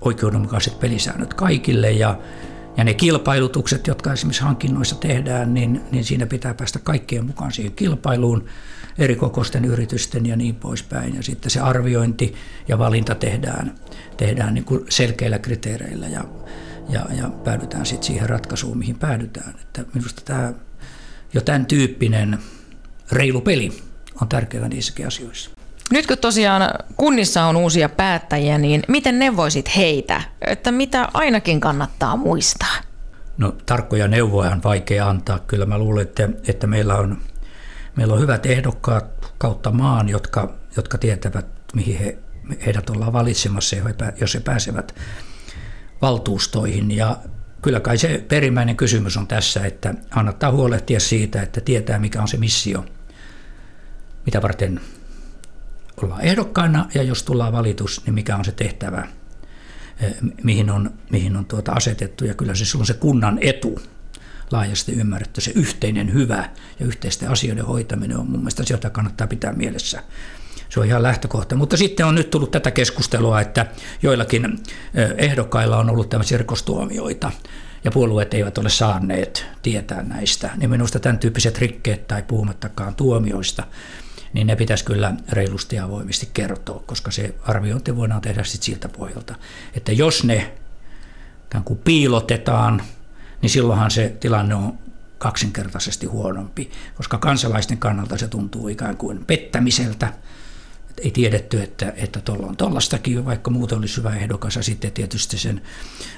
oikeudenmukaiset 0.01 0.81
pelisäännöt 0.81 1.35
kaikille 1.35 1.90
ja, 1.90 2.18
ja 2.77 2.85
ne 2.85 2.94
kilpailutukset, 2.94 3.87
jotka 3.87 4.12
esimerkiksi 4.12 4.42
hankinnoissa 4.42 4.96
tehdään, 4.96 5.55
niin, 5.55 5.81
niin 5.90 6.05
siinä 6.05 6.27
pitää 6.27 6.55
päästä 6.55 6.79
kaikkien 6.79 7.27
mukaan 7.27 7.53
siihen 7.53 7.72
kilpailuun, 7.72 8.44
eri 8.98 9.16
kokoisten 9.16 9.64
yritysten 9.64 10.27
ja 10.27 10.37
niin 10.37 10.55
poispäin. 10.55 11.14
Ja 11.14 11.22
sitten 11.22 11.51
se 11.51 11.61
arviointi 11.61 12.35
ja 12.68 12.79
valinta 12.79 13.14
tehdään, 13.14 13.75
tehdään 14.16 14.55
niin 14.55 14.64
kuin 14.64 14.85
selkeillä 14.88 15.38
kriteereillä 15.38 16.09
ja 16.09 16.25
ja, 16.88 17.07
ja 17.18 17.31
päädytään 17.45 17.87
sitten 17.87 18.07
siihen 18.07 18.29
ratkaisuun, 18.29 18.79
mihin 18.79 18.99
päädytään. 18.99 19.55
Että 19.61 19.85
minusta 19.95 20.23
tämä 20.25 20.53
jo 21.35 21.40
tämän 21.40 21.66
tyyppinen 21.66 22.38
reilu 23.12 23.40
peli 23.40 23.83
on 24.21 24.29
tärkeää 24.29 24.68
niissäkin 24.68 25.07
asioissa. 25.07 25.51
Nyt 25.90 26.07
kun 26.07 26.18
tosiaan 26.18 26.62
kunnissa 26.97 27.45
on 27.45 27.57
uusia 27.57 27.88
päättäjiä, 27.88 28.59
niin 28.59 28.83
miten 28.88 29.18
neuvoisit 29.18 29.77
heitä, 29.77 30.23
että 30.40 30.73
mitä 30.73 31.09
ainakin 31.14 31.61
kannattaa 31.61 32.16
muistaa? 32.16 32.75
No 33.38 33.57
tarkkoja 33.66 34.09
neuvoja 34.09 34.51
on 34.51 34.62
vaikea 34.62 35.09
antaa. 35.09 35.38
Kyllä 35.38 35.66
mä 35.66 35.79
luulen, 35.79 36.03
että, 36.03 36.29
että 36.49 36.66
meillä, 36.66 36.95
on, 36.95 37.18
meillä 37.97 38.14
on 38.14 38.21
hyvät 38.21 38.47
ehdokkaat 38.47 39.33
kautta 39.38 39.71
maan, 39.71 40.09
jotka, 40.09 40.55
jotka 40.77 40.99
tietävät, 40.99 41.47
mihin 41.75 41.99
he, 41.99 42.18
heidät 42.66 42.90
ollaan 42.90 43.12
valitsemassa, 43.12 43.77
jos 44.21 44.35
he 44.35 44.40
pääsevät 44.40 44.95
valtuustoihin. 46.03 46.91
Ja 46.91 47.17
kyllä 47.62 47.81
kai 47.81 47.99
se 47.99 48.25
perimmäinen 48.29 48.77
kysymys 48.77 49.17
on 49.17 49.27
tässä, 49.27 49.67
että 49.67 49.95
kannattaa 50.11 50.51
huolehtia 50.51 51.01
siitä, 51.01 51.43
että 51.43 51.61
tietää 51.61 51.99
mikä 51.99 52.23
on 52.23 52.29
se 52.29 52.37
missio, 52.37 52.85
mitä 54.27 54.43
varten 54.43 54.81
ollaan 56.03 56.21
ehdokkaana. 56.21 56.88
Ja 56.95 57.03
jos 57.03 57.23
tullaan 57.23 57.53
valitus, 57.53 58.07
niin 58.07 58.15
mikä 58.15 58.37
on 58.37 58.45
se 58.45 58.53
tehtävä, 58.53 59.09
eh, 60.01 60.15
mihin 60.43 60.71
on, 60.71 60.91
mihin 61.11 61.37
on 61.37 61.45
tuota 61.45 61.73
asetettu? 61.73 62.25
Ja 62.25 62.35
kyllä 62.35 62.55
se 62.55 62.65
silloin 62.65 62.87
se 62.87 62.95
kunnan 62.95 63.38
etu. 63.41 63.83
Laajasti 64.51 64.93
ymmärretty, 64.93 65.41
se 65.41 65.53
yhteinen 65.55 66.12
hyvä 66.12 66.51
ja 66.81 66.87
yhteisten 66.87 67.31
asioiden 67.31 67.65
hoitaminen 67.65 68.17
on 68.17 68.31
mun 68.31 68.41
mielestä 68.41 68.65
sieltä 68.65 68.91
kannattaa 68.91 69.27
pitää 69.27 69.53
mielessä 69.53 70.03
se 70.73 70.81
on 70.81 70.87
ihan 70.87 71.03
lähtökohta. 71.03 71.57
Mutta 71.57 71.77
sitten 71.77 72.07
on 72.07 72.15
nyt 72.15 72.31
tullut 72.31 72.51
tätä 72.51 72.71
keskustelua, 72.71 73.41
että 73.41 73.67
joillakin 74.03 74.59
ehdokkailla 75.17 75.79
on 75.79 75.91
ollut 75.91 76.09
tämmöisiä 76.09 76.39
rikostuomioita. 76.39 77.33
ja 77.85 77.91
puolueet 77.91 78.35
eivät 78.35 78.59
ole 78.59 78.69
saaneet 78.69 79.47
tietää 79.63 80.03
näistä, 80.03 80.51
niin 80.57 80.71
minusta 80.71 81.01
tämän 81.01 81.19
tyyppiset 81.19 81.59
rikkeet 81.59 82.09
tai 82.09 82.23
puhumattakaan 82.23 82.95
tuomioista, 82.95 83.65
niin 84.33 84.47
ne 84.47 84.57
pitäisi 84.57 84.85
kyllä 84.85 85.15
reilusti 85.33 85.77
ja 85.77 85.85
avoimesti 85.85 86.29
kertoa, 86.33 86.83
koska 86.87 87.11
se 87.11 87.35
arviointi 87.43 87.97
voidaan 87.97 88.21
tehdä 88.21 88.45
sitten 88.45 88.65
siltä 88.65 88.89
pohjalta, 88.89 89.35
että 89.75 89.93
jos 89.93 90.25
ne 90.25 90.53
kuin 91.65 91.79
piilotetaan, 91.79 92.83
niin 93.43 93.51
silloinhan 93.51 93.91
se 93.91 94.17
tilanne 94.21 94.55
on 94.55 94.79
kaksinkertaisesti 95.19 96.07
huonompi, 96.07 96.71
koska 96.95 97.19
kansalaisten 97.19 97.79
kannalta 97.79 98.19
se 98.19 98.29
tuntuu 98.29 98.69
ikään 98.69 98.97
kuin 98.97 99.25
pettämiseltä, 99.25 100.13
ei 100.99 101.11
tiedetty, 101.11 101.63
että, 101.63 101.93
että 101.97 102.21
tuolla 102.21 102.47
on 102.47 102.57
tuollaistakin, 102.57 103.25
vaikka 103.25 103.51
muuten 103.51 103.79
olisi 103.79 103.97
hyvä 103.97 104.17
ehdokas. 104.17 104.57
Ja 104.57 104.63
sitten 104.63 104.93
tietysti 104.93 105.39
sen 105.39 105.63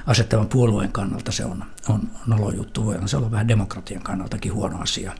asettavan 0.07 0.49
puolueen 0.49 0.93
kannalta 0.93 1.33
se 1.33 1.45
on, 1.45 1.65
on 1.89 2.01
nolo 2.27 2.51
juttu. 2.51 2.85
Voi 2.85 3.09
se 3.09 3.17
olla 3.17 3.31
vähän 3.31 3.49
demokratian 3.49 4.03
kannaltakin 4.03 4.55
huono 4.55 4.81
asia. 4.81 5.13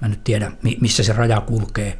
Mä 0.00 0.08
nyt 0.08 0.24
tiedä, 0.24 0.52
missä 0.80 1.02
se 1.02 1.12
raja 1.12 1.40
kulkee, 1.40 1.98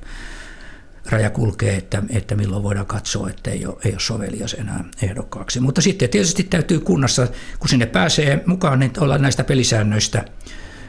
raja 1.07 1.31
kulkee 1.31 1.77
että, 1.77 2.03
että 2.09 2.35
milloin 2.35 2.63
voidaan 2.63 2.87
katsoa, 2.87 3.31
että 3.31 3.51
ei 3.51 3.67
ole, 3.67 3.77
ei 3.85 3.93
ole 3.93 4.01
sovelias 4.01 4.55
enää 4.55 4.85
ehdokkaaksi. 5.03 5.61
Mutta 5.61 5.81
sitten 5.81 6.09
tietysti 6.09 6.43
täytyy 6.43 6.81
kunnassa, 6.81 7.29
kun 7.59 7.69
sinne 7.69 7.87
pääsee 7.87 8.43
mukaan, 8.47 8.79
niin 8.79 8.93
olla 8.99 9.19
näistä 9.19 9.45
pelisäännöistä– 9.45 10.25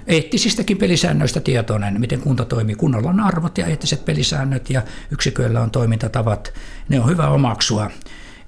eettisistäkin 0.07 0.77
pelisäännöistä 0.77 1.39
tietoinen, 1.39 1.99
miten 1.99 2.21
kunta 2.21 2.45
toimii. 2.45 2.75
Kunnalla 2.75 3.09
on 3.09 3.19
arvot 3.19 3.57
ja 3.57 3.65
eettiset 3.65 4.05
pelisäännöt 4.05 4.69
ja 4.69 4.81
yksiköillä 5.11 5.61
on 5.61 5.71
toimintatavat. 5.71 6.53
Ne 6.89 6.99
on 6.99 7.09
hyvä 7.09 7.27
omaksua, 7.27 7.91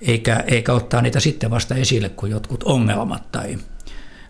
eikä, 0.02 0.44
eikä 0.48 0.74
ottaa 0.74 1.02
niitä 1.02 1.20
sitten 1.20 1.52
vasta 1.52 1.76
esille, 1.76 2.10
kun 2.10 2.30
jotkut 2.30 2.63
ongelmat 2.63 3.32
tai 3.32 3.58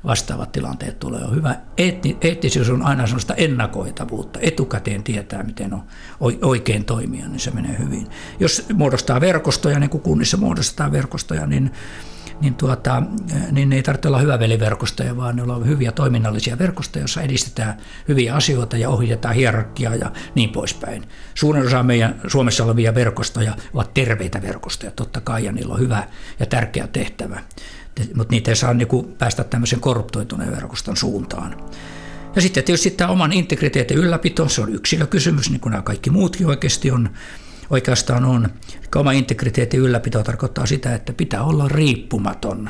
vastaavat 0.05 0.51
tilanteet 0.51 0.99
tulee. 0.99 1.21
On 1.23 1.35
hyvä. 1.35 1.55
Eetti, 1.77 2.17
eettisyys 2.21 2.69
on 2.69 2.81
aina 2.81 3.07
sellaista 3.07 3.33
ennakoitavuutta. 3.33 4.39
Etukäteen 4.41 5.03
tietää, 5.03 5.43
miten 5.43 5.73
on 5.73 5.83
oikein 6.41 6.85
toimia, 6.85 7.27
niin 7.27 7.39
se 7.39 7.51
menee 7.51 7.77
hyvin. 7.79 8.07
Jos 8.39 8.65
muodostaa 8.73 9.21
verkostoja, 9.21 9.79
niin 9.79 9.89
kuin 9.89 10.01
kunnissa 10.01 10.37
muodostetaan 10.37 10.91
verkostoja, 10.91 11.45
niin 11.45 11.71
niin, 12.41 12.55
tuota, 12.55 13.03
niin 13.51 13.73
ei 13.73 13.83
tarvitse 13.83 14.07
olla 14.07 14.19
hyvä 14.19 14.39
veliverkostoja, 14.39 15.17
vaan 15.17 15.35
ne 15.35 15.43
on 15.43 15.67
hyviä 15.67 15.91
toiminnallisia 15.91 16.57
verkostoja, 16.57 17.01
joissa 17.01 17.21
edistetään 17.21 17.77
hyviä 18.07 18.35
asioita 18.35 18.77
ja 18.77 18.89
ohjataan 18.89 19.35
hierarkiaa 19.35 19.95
ja 19.95 20.11
niin 20.35 20.49
poispäin. 20.49 21.05
Suurin 21.33 21.67
osa 21.67 21.83
meidän 21.83 22.21
Suomessa 22.27 22.63
olevia 22.63 22.95
verkostoja 22.95 23.55
ovat 23.73 23.93
terveitä 23.93 24.41
verkostoja, 24.41 24.91
totta 24.91 25.21
kai, 25.21 25.45
ja 25.45 25.51
niillä 25.51 25.73
on 25.73 25.79
hyvä 25.79 26.03
ja 26.39 26.45
tärkeä 26.45 26.87
tehtävä. 26.87 27.41
Mutta 28.15 28.31
niitä 28.31 28.51
ei 28.51 28.55
saa 28.55 28.73
niinku 28.73 29.03
päästä 29.03 29.43
tämmöisen 29.43 29.79
korruptoituneen 29.79 30.51
verkoston 30.51 30.97
suuntaan. 30.97 31.55
Ja 32.35 32.41
sitten 32.41 32.63
tietysti 32.63 32.91
tämä 32.91 33.11
oman 33.11 33.33
integriteetin 33.33 33.97
ylläpito, 33.97 34.49
se 34.49 34.61
on 34.61 34.73
yksilökysymys, 34.73 35.49
niin 35.49 35.59
kuin 35.59 35.71
nämä 35.71 35.81
kaikki 35.81 36.09
muutkin 36.09 36.47
oikeasti 36.47 36.91
on 36.91 37.09
oikeastaan 37.69 38.25
on. 38.25 38.49
Oma 38.95 39.11
integriteetin 39.11 39.79
ylläpito 39.79 40.23
tarkoittaa 40.23 40.65
sitä, 40.65 40.95
että 40.95 41.13
pitää 41.13 41.43
olla 41.43 41.67
riippumaton. 41.67 42.69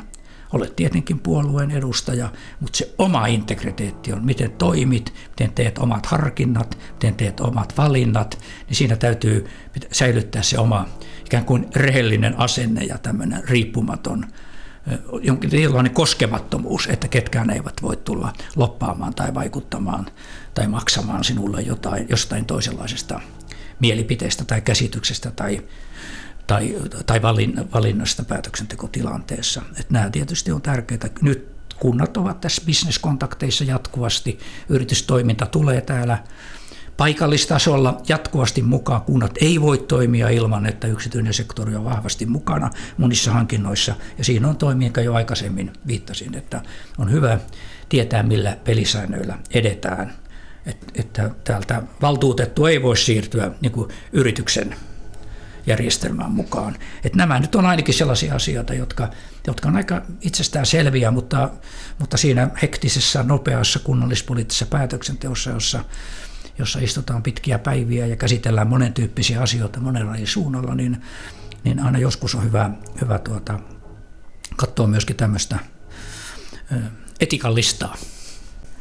Olet 0.53 0.75
tietenkin 0.75 1.19
puolueen 1.19 1.71
edustaja, 1.71 2.29
mutta 2.60 2.77
se 2.77 2.93
oma 2.97 3.27
integriteetti 3.27 4.13
on, 4.13 4.25
miten 4.25 4.51
toimit, 4.51 5.13
miten 5.29 5.51
teet 5.51 5.77
omat 5.77 6.05
harkinnat, 6.05 6.77
miten 6.93 7.15
teet 7.15 7.39
omat 7.39 7.77
valinnat, 7.77 8.39
niin 8.67 8.75
siinä 8.75 8.95
täytyy 8.95 9.45
säilyttää 9.91 10.41
se 10.41 10.60
oma 10.60 10.86
ikään 11.25 11.45
kuin 11.45 11.67
rehellinen 11.75 12.39
asenne 12.39 12.84
ja 12.84 12.97
tämmöinen 12.97 13.43
riippumaton 13.49 14.25
jonkinlainen 15.21 15.93
koskemattomuus, 15.93 16.88
että 16.88 17.08
ketkään 17.08 17.49
eivät 17.49 17.81
voi 17.81 17.97
tulla 17.97 18.34
loppaamaan 18.55 19.15
tai 19.15 19.34
vaikuttamaan 19.34 20.05
tai 20.53 20.67
maksamaan 20.67 21.23
sinulle 21.23 21.62
jotain, 21.62 22.05
jostain 22.10 22.45
toisenlaisesta 22.45 23.19
mielipiteestä 23.80 24.46
tai 24.46 24.62
käsityksestä 24.62 25.32
tai, 25.32 25.62
tai, 26.48 26.76
tai 27.06 27.22
valinnasta 27.74 28.24
päätöksentekotilanteessa. 28.24 29.62
Että 29.72 29.94
nämä 29.94 30.10
tietysti 30.10 30.52
on 30.52 30.62
tärkeitä. 30.62 31.10
Nyt 31.22 31.56
kunnat 31.80 32.18
ovat 32.18 32.42
tässä 32.42 32.62
bisneskontakteissa 32.66 33.64
jatkuvasti, 33.64 34.40
yritystoiminta 34.70 35.46
tulee 35.46 35.82
täällä 35.82 36.24
paikallistasolla 36.98 38.02
jatkuvasti 38.08 38.62
mukaan. 38.62 39.02
Kunnat 39.02 39.32
ei 39.42 39.62
voi 39.62 39.78
toimia 39.78 40.30
ilman, 40.30 40.66
että 40.66 40.88
yksityinen 40.88 41.34
sektori 41.34 41.76
on 41.76 41.86
vahvasti 41.86 42.26
mukana 42.26 42.70
monissa 42.98 43.32
hankinnoissa. 43.32 43.96
Ja 44.18 44.24
siinä 44.24 44.48
on 44.48 44.58
toimia, 44.58 44.92
jo 45.04 45.14
aikaisemmin 45.14 45.74
viittasin, 45.88 46.36
että 46.36 46.62
on 46.98 47.12
hyvä 47.12 47.40
tietää, 47.90 48.24
millä 48.24 48.58
pelisäännöillä 48.64 49.40
edetään– 49.52 50.14
että 50.95 51.30
täältä 51.43 51.82
valtuutettu 52.01 52.65
ei 52.65 52.82
voi 52.82 52.97
siirtyä 52.97 53.51
niin 53.62 53.71
kuin 53.71 53.89
yrityksen 54.13 54.75
järjestelmään 55.67 56.32
mukaan. 56.32 56.75
Että 57.04 57.17
nämä 57.17 57.39
nyt 57.39 57.56
on 57.56 57.65
ainakin 57.65 57.93
sellaisia 57.93 58.36
asioita, 58.36 58.73
jotka, 58.73 59.10
jotka 59.47 59.67
on 59.67 59.75
aika 59.75 60.01
itsestään 60.21 60.65
selviä, 60.65 61.12
mutta, 61.12 61.49
mutta 61.99 62.17
siinä 62.17 62.49
hektisessä, 62.62 63.23
nopeassa 63.23 63.80
kunnallispoliittisessa 63.80 64.65
päätöksenteossa, 64.65 65.49
jossa, 65.49 65.86
jossa 66.58 66.80
istutaan 66.80 67.23
pitkiä 67.23 67.60
päiviä 67.60 68.06
ja 68.06 68.15
käsitellään 68.15 68.67
monen 68.67 68.93
tyyppisiä 68.93 69.41
asioita 69.41 69.80
monella 69.80 70.15
eri 70.15 70.25
suunnalla, 70.25 70.75
niin, 70.75 71.01
niin 71.63 71.80
aina 71.80 71.97
joskus 71.97 72.36
on 72.36 72.43
hyvä, 72.43 72.69
hyvä 73.01 73.19
tuota, 73.19 73.60
katsoa 74.56 74.88
myöskin 74.88 75.15
tämmöistä 75.15 75.60
etikan 77.19 77.56
listaa. 77.56 77.97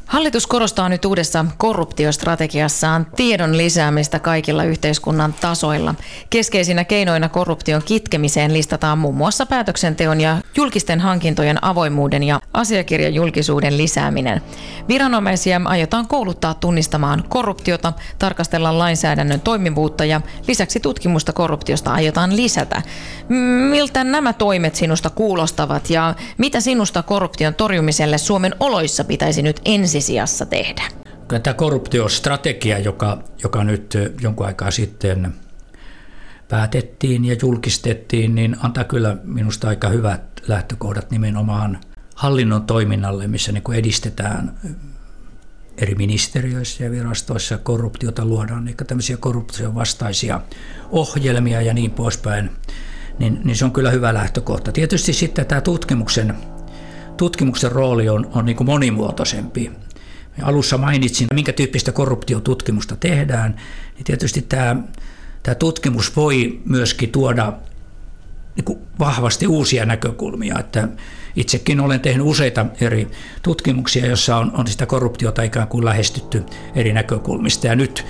Hallitus 0.05 0.47
korostaa 0.47 0.89
nyt 0.89 1.05
uudessa 1.05 1.45
korruptiostrategiassaan 1.57 3.07
tiedon 3.15 3.57
lisäämistä 3.57 4.19
kaikilla 4.19 4.63
yhteiskunnan 4.63 5.33
tasoilla. 5.33 5.95
Keskeisinä 6.29 6.83
keinoina 6.83 7.29
korruption 7.29 7.81
kitkemiseen 7.85 8.53
listataan 8.53 8.97
muun 8.97 9.15
muassa 9.15 9.45
päätöksenteon 9.45 10.21
ja 10.21 10.37
julkisten 10.55 10.99
hankintojen 10.99 11.63
avoimuuden 11.63 12.23
ja 12.23 12.39
asiakirjan 12.53 13.13
julkisuuden 13.13 13.77
lisääminen. 13.77 14.41
Viranomaisia 14.87 15.61
aiotaan 15.65 16.07
kouluttaa 16.07 16.53
tunnistamaan 16.53 17.23
korruptiota, 17.29 17.93
tarkastella 18.19 18.77
lainsäädännön 18.77 19.41
toimivuutta 19.41 20.05
ja 20.05 20.21
lisäksi 20.47 20.79
tutkimusta 20.79 21.33
korruptiosta 21.33 21.91
aiotaan 21.91 22.35
lisätä. 22.35 22.81
Miltä 23.69 24.03
nämä 24.03 24.33
toimet 24.33 24.75
sinusta 24.75 25.09
kuulostavat 25.09 25.89
ja 25.89 26.13
mitä 26.37 26.61
sinusta 26.61 27.03
korruption 27.03 27.55
torjumiselle 27.55 28.17
Suomen 28.17 28.55
oloissa 28.59 29.03
pitäisi 29.03 29.41
nyt 29.41 29.61
ensin 29.65 29.95
ensisijassa 30.05 30.45
tehdä? 30.45 30.83
Tämä 31.43 31.53
korruptiostrategia, 31.53 32.79
joka, 32.79 33.23
joka 33.43 33.63
nyt 33.63 33.93
jonkun 34.21 34.45
aikaa 34.45 34.71
sitten 34.71 35.33
päätettiin 36.49 37.25
ja 37.25 37.35
julkistettiin, 37.41 38.35
niin 38.35 38.55
antaa 38.59 38.83
kyllä 38.83 39.17
minusta 39.23 39.67
aika 39.67 39.89
hyvät 39.89 40.21
lähtökohdat 40.47 41.11
nimenomaan 41.11 41.79
hallinnon 42.15 42.65
toiminnalle, 42.65 43.27
missä 43.27 43.51
niin 43.51 43.63
kuin 43.63 43.77
edistetään 43.77 44.57
eri 45.77 45.95
ministeriöissä 45.95 46.83
ja 46.83 46.91
virastoissa 46.91 47.57
korruptiota 47.57 48.25
luodaan, 48.25 48.67
eli 48.67 48.75
tämmöisiä 48.87 49.17
korruption 49.17 49.75
vastaisia 49.75 50.41
ohjelmia 50.89 51.61
ja 51.61 51.73
niin 51.73 51.91
poispäin, 51.91 52.49
niin, 53.19 53.41
niin 53.43 53.55
se 53.55 53.65
on 53.65 53.71
kyllä 53.71 53.91
hyvä 53.91 54.13
lähtökohta. 54.13 54.71
Tietysti 54.71 55.13
sitten 55.13 55.45
tämä 55.45 55.61
tutkimuksen, 55.61 56.35
tutkimuksen 57.17 57.71
rooli 57.71 58.09
on, 58.09 58.29
on 58.33 58.45
niin 58.45 58.55
kuin 58.55 58.67
monimuotoisempi. 58.67 59.84
Alussa 60.41 60.77
mainitsin, 60.77 61.27
minkä 61.33 61.53
tyyppistä 61.53 61.91
korruptiotutkimusta 61.91 62.95
tehdään, 62.95 63.55
niin 63.95 64.03
tietysti 64.03 64.41
tämä, 64.41 64.75
tämä 65.43 65.55
tutkimus 65.55 66.15
voi 66.15 66.61
myöskin 66.65 67.11
tuoda 67.11 67.53
niin 68.55 68.79
vahvasti 68.99 69.47
uusia 69.47 69.85
näkökulmia. 69.85 70.59
Että 70.59 70.87
itsekin 71.35 71.79
olen 71.79 71.99
tehnyt 71.99 72.25
useita 72.25 72.65
eri 72.81 73.07
tutkimuksia, 73.43 74.05
joissa 74.05 74.37
on, 74.37 74.51
on 74.53 74.67
sitä 74.67 74.85
korruptiota 74.85 75.43
ikään 75.43 75.67
kuin 75.67 75.85
lähestytty 75.85 76.43
eri 76.75 76.93
näkökulmista. 76.93 77.67
Ja 77.67 77.75
nyt 77.75 78.05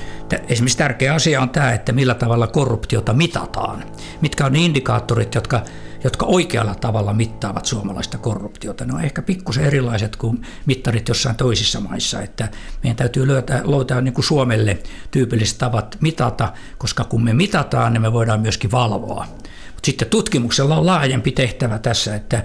esimerkiksi 0.47 0.77
tärkeä 0.77 1.13
asia 1.13 1.41
on 1.41 1.49
tämä, 1.49 1.73
että 1.73 1.91
millä 1.91 2.13
tavalla 2.13 2.47
korruptiota 2.47 3.13
mitataan. 3.13 3.83
Mitkä 4.21 4.45
on 4.45 4.53
ne 4.53 4.59
indikaattorit, 4.59 5.35
jotka 5.35 5.61
jotka 6.03 6.25
oikealla 6.25 6.75
tavalla 6.75 7.13
mittaavat 7.13 7.65
suomalaista 7.65 8.17
korruptiota. 8.17 8.85
Ne 8.85 8.93
on 8.93 9.03
ehkä 9.03 9.21
pikkusen 9.21 9.65
erilaiset 9.65 10.15
kuin 10.15 10.41
mittarit 10.65 11.07
jossain 11.07 11.35
toisissa 11.35 11.79
maissa, 11.79 12.21
että 12.21 12.49
meidän 12.83 12.97
täytyy 12.97 13.27
löytää, 13.27 13.61
löytää 13.65 14.01
niin 14.01 14.13
kuin 14.13 14.25
Suomelle 14.25 14.77
tyypilliset 15.11 15.57
tavat 15.57 15.97
mitata, 16.01 16.53
koska 16.77 17.03
kun 17.03 17.23
me 17.23 17.33
mitataan, 17.33 17.93
niin 17.93 18.01
me 18.01 18.13
voidaan 18.13 18.39
myöskin 18.39 18.71
valvoa. 18.71 19.25
Mutta 19.73 19.85
sitten 19.85 20.07
tutkimuksella 20.07 20.77
on 20.77 20.85
laajempi 20.85 21.31
tehtävä 21.31 21.79
tässä, 21.79 22.15
että, 22.15 22.43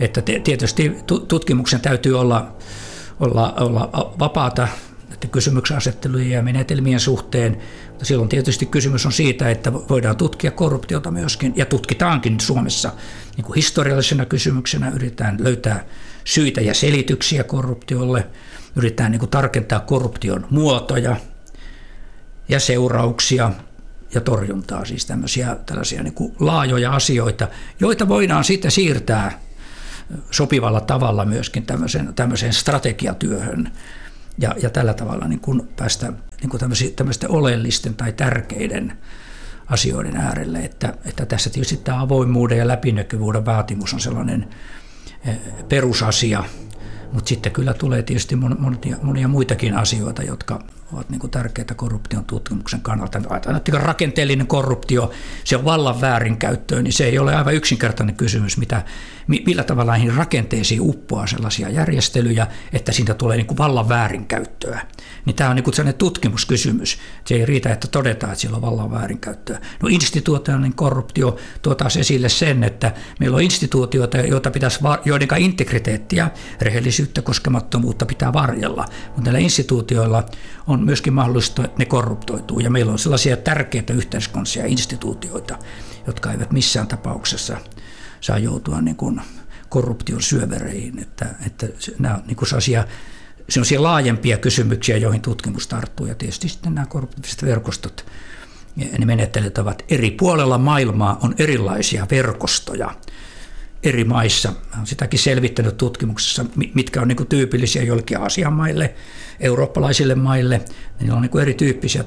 että 0.00 0.22
tietysti 0.44 0.96
tutkimuksen 1.28 1.80
täytyy 1.80 2.20
olla, 2.20 2.56
olla, 3.20 3.52
olla 3.52 3.90
vapaata 4.18 4.68
kysymyksen 5.26 5.76
asettelujen 5.76 6.30
ja 6.30 6.42
menetelmien 6.42 7.00
suhteen. 7.00 7.58
Mutta 7.88 8.04
silloin 8.04 8.28
tietysti 8.28 8.66
kysymys 8.66 9.06
on 9.06 9.12
siitä, 9.12 9.50
että 9.50 9.72
voidaan 9.72 10.16
tutkia 10.16 10.50
korruptiota 10.50 11.10
myöskin, 11.10 11.52
ja 11.56 11.66
tutkitaankin 11.66 12.40
Suomessa 12.40 12.92
niin 13.36 13.44
kuin 13.44 13.56
historiallisena 13.56 14.26
kysymyksenä. 14.26 14.92
Yritetään 14.94 15.36
löytää 15.40 15.84
syitä 16.24 16.60
ja 16.60 16.74
selityksiä 16.74 17.44
korruptiolle, 17.44 18.26
yritetään 18.76 19.10
niin 19.10 19.20
kuin 19.20 19.30
tarkentaa 19.30 19.80
korruption 19.80 20.46
muotoja 20.50 21.16
ja 22.48 22.60
seurauksia 22.60 23.52
ja 24.14 24.20
torjuntaa, 24.20 24.84
siis 24.84 25.06
tämmöisiä 25.06 25.56
tällaisia 25.66 26.02
niin 26.02 26.14
kuin 26.14 26.34
laajoja 26.40 26.90
asioita, 26.90 27.48
joita 27.80 28.08
voidaan 28.08 28.44
sitten 28.44 28.70
siirtää 28.70 29.40
sopivalla 30.30 30.80
tavalla 30.80 31.24
myöskin 31.24 31.66
tämmöiseen, 31.66 32.14
tämmöiseen 32.14 32.52
strategiatyöhön 32.52 33.72
ja, 34.38 34.54
ja 34.62 34.70
tällä 34.70 34.94
tavalla 34.94 35.28
niin 35.28 35.40
kuin 35.40 35.68
päästä 35.76 36.12
niin 36.40 36.50
kuin 36.50 36.60
tämmöisten 36.96 37.30
oleellisten 37.30 37.94
tai 37.94 38.12
tärkeiden 38.12 38.98
asioiden 39.66 40.16
äärelle, 40.16 40.58
että, 40.58 40.94
että 41.04 41.26
tässä 41.26 41.50
tietysti 41.50 41.76
tämä 41.76 42.00
avoimuuden 42.00 42.58
ja 42.58 42.68
läpinäkyvyyden 42.68 43.46
vaatimus 43.46 43.94
on 43.94 44.00
sellainen 44.00 44.48
eh, 45.26 45.38
perusasia, 45.68 46.44
mutta 47.12 47.28
sitten 47.28 47.52
kyllä 47.52 47.74
tulee 47.74 48.02
tietysti 48.02 48.36
monia, 48.36 48.96
monia 49.02 49.28
muitakin 49.28 49.76
asioita, 49.76 50.22
jotka 50.22 50.62
ovat 50.92 51.10
niin 51.10 51.30
tärkeitä 51.30 51.74
korruption 51.74 52.24
tutkimuksen 52.24 52.80
kannalta. 52.80 53.20
Ajatellaan, 53.28 53.86
rakenteellinen 53.86 54.46
korruptio, 54.46 55.10
se 55.44 55.56
on 55.56 55.64
vallan 55.64 56.00
väärinkäyttöön, 56.00 56.84
niin 56.84 56.92
se 56.92 57.04
ei 57.04 57.18
ole 57.18 57.34
aivan 57.34 57.54
yksinkertainen 57.54 58.16
kysymys, 58.16 58.56
mitä, 58.56 58.82
millä 59.26 59.64
tavalla 59.64 59.92
näihin 59.92 60.14
rakenteisiin 60.14 60.80
uppoaa 60.80 61.26
sellaisia 61.26 61.68
järjestelyjä, 61.68 62.46
että 62.72 62.92
siitä 62.92 63.14
tulee 63.14 63.36
niin 63.36 63.46
kuin 63.46 63.58
vallan 63.58 63.88
väärinkäyttöä. 63.88 64.80
Niin 65.24 65.36
tämä 65.36 65.50
on 65.50 65.56
niin 65.56 65.64
kuin 65.64 65.74
sellainen 65.74 65.98
tutkimuskysymys. 65.98 66.98
Se 67.24 67.34
ei 67.34 67.46
riitä, 67.46 67.72
että 67.72 67.88
todetaan, 67.88 68.32
että 68.32 68.40
sillä 68.40 68.56
on 68.56 68.62
vallan 68.62 68.90
väärinkäyttöä. 68.90 69.60
No 69.82 69.88
instituutioiden 69.88 70.74
korruptio 70.74 71.36
tuo 71.62 71.74
taas 71.74 71.96
esille 71.96 72.28
sen, 72.28 72.64
että 72.64 72.92
meillä 73.20 73.34
on 73.34 73.42
instituutioita, 73.42 74.18
joita 74.18 74.50
pitäisi, 74.50 74.80
joiden 75.04 75.28
integriteettiä, 75.38 76.30
rehellisyyttä, 76.60 77.22
koskemattomuutta 77.22 78.06
pitää 78.06 78.32
varjella. 78.32 78.84
Mutta 79.06 79.22
näillä 79.22 79.38
instituutioilla 79.38 80.24
on 80.68 80.84
myöskin 80.84 81.12
mahdollista, 81.12 81.64
että 81.64 81.78
ne 81.78 81.84
korruptoituu. 81.84 82.60
Ja 82.60 82.70
meillä 82.70 82.92
on 82.92 82.98
sellaisia 82.98 83.36
tärkeitä 83.36 83.92
yhteiskunnallisia 83.92 84.66
instituutioita, 84.66 85.58
jotka 86.06 86.32
eivät 86.32 86.52
missään 86.52 86.86
tapauksessa 86.86 87.56
saa 88.20 88.38
joutua 88.38 88.80
niin 88.80 88.96
kuin 88.96 89.20
korruption 89.68 90.22
syövereihin. 90.22 90.98
Että, 90.98 91.26
että 91.46 91.66
nämä 91.98 92.14
on 92.14 92.22
niin 92.26 92.36
kuin 92.36 92.48
sellaisia, 92.48 92.84
sellaisia 93.48 93.82
laajempia 93.82 94.38
kysymyksiä, 94.38 94.96
joihin 94.96 95.22
tutkimus 95.22 95.66
tarttuu. 95.66 96.06
Ja 96.06 96.14
tietysti 96.14 96.48
sitten 96.48 96.74
nämä 96.74 96.86
korruptiiviset 96.86 97.44
verkostot, 97.44 98.06
ne 98.76 99.06
menettelyt 99.06 99.58
ovat 99.58 99.82
eri 99.88 100.10
puolella 100.10 100.58
maailmaa, 100.58 101.18
on 101.22 101.34
erilaisia 101.38 102.06
verkostoja 102.10 102.90
eri 103.82 104.04
maissa. 104.04 104.52
Olen 104.74 104.86
sitäkin 104.86 105.20
selvittänyt 105.20 105.76
tutkimuksessa, 105.76 106.44
mitkä 106.74 107.00
on 107.00 107.08
niin 107.08 107.26
tyypillisiä 107.28 107.82
joillekin 107.82 108.20
Aasian 108.20 108.52
maille, 108.52 108.94
eurooppalaisille 109.40 110.14
maille. 110.14 110.60
Niillä 111.00 111.16
on 111.16 111.22
niin 111.22 111.40
erityyppisiä 111.42 112.04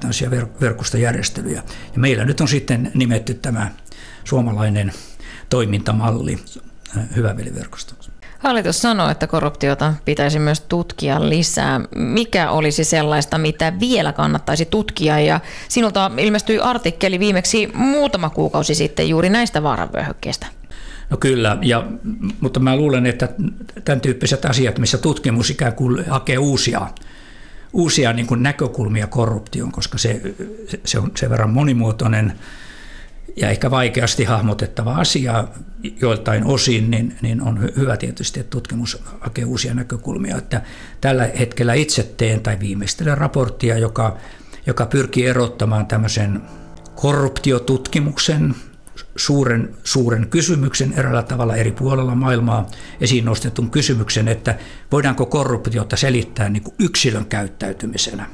verkostojärjestelyjä. 0.62 1.64
Ja 1.94 2.00
meillä 2.00 2.26
nyt 2.26 2.42
on 2.42 2.48
sitten 2.48 2.92
nimetty 2.94 3.34
tämä 3.34 3.72
suomalainen 4.24 4.94
toimintamalli 5.50 6.40
hyvä 7.16 7.38
veliverkosto. 7.38 7.96
Hallitus 8.40 8.82
sanoo, 8.82 9.10
että 9.10 9.28
korruptiota 9.28 9.94
pitäisi 10.06 10.40
myös 10.40 10.62
tutkia 10.62 11.30
lisää. 11.30 11.82
Mikä 11.96 12.52
olisi 12.52 12.84
sellaista, 12.84 13.38
mitä 13.38 13.74
vielä 13.80 14.14
kannattaisi 14.14 14.66
tutkia? 14.66 15.20
Ja 15.20 15.40
sinulta 15.68 16.12
ilmestyi 16.18 16.60
artikkeli 16.60 17.20
viimeksi 17.20 17.72
muutama 17.74 18.30
kuukausi 18.30 18.76
sitten 18.76 19.10
juuri 19.10 19.30
näistä 19.30 19.64
vaaravyöhykkeistä. 19.64 20.48
No 21.12 21.18
kyllä, 21.18 21.58
ja, 21.62 21.88
mutta 22.42 22.60
mä 22.60 22.76
luulen, 22.76 23.06
että 23.06 23.30
tämän 23.86 24.02
tyyppiset 24.02 24.46
asiat, 24.46 24.80
missä 24.80 24.98
tutkimus 24.98 25.50
ikään 25.50 25.74
kuin 25.74 26.06
hakee 26.10 26.38
uusia, 26.38 26.88
uusia 27.74 28.14
niin 28.14 28.28
kuin 28.28 28.44
näkökulmia 28.44 29.08
korruptioon, 29.08 29.72
koska 29.72 29.98
se, 29.98 30.22
se 30.86 31.00
on 31.00 31.12
sen 31.16 31.30
verran 31.30 31.50
monimuotoinen 31.50 32.34
ja 33.36 33.50
ehkä 33.50 33.72
vaikeasti 33.72 34.24
hahmotettava 34.24 34.96
asia 34.96 35.48
joiltain 36.02 36.46
osin, 36.46 36.92
niin, 36.92 37.16
niin 37.22 37.42
on 37.42 37.70
hyvä 37.76 37.98
tietysti, 37.98 38.40
että 38.40 38.50
tutkimus 38.50 39.04
hakee 39.20 39.46
uusia 39.46 39.74
näkökulmia. 39.74 40.38
Että 40.38 40.62
tällä 41.02 41.30
hetkellä 41.40 41.74
itse 41.74 42.04
teen 42.18 42.42
tai 42.42 42.60
viimeistelen 42.60 43.18
raporttia, 43.18 43.78
joka, 43.78 44.18
joka 44.66 44.86
pyrkii 44.86 45.26
erottamaan 45.26 45.88
tämmöisen 45.88 46.42
korruptiotutkimuksen 46.96 48.56
suuren, 49.26 49.76
suuren 49.84 50.28
kysymyksen 50.28 50.94
eräällä 50.94 51.24
tavalla 51.24 51.56
eri 51.56 51.72
puolella 51.72 52.16
maailmaa 52.16 52.68
esiin 53.02 53.26
nostetun 53.26 53.72
kysymyksen, 53.72 54.28
että 54.28 54.58
voidaanko 54.92 55.26
korruptiota 55.26 55.96
selittää 55.96 56.50
niin 56.50 56.64
kuin 56.64 56.76
yksilön 56.80 57.26
käyttäytymisenä. 57.26 58.26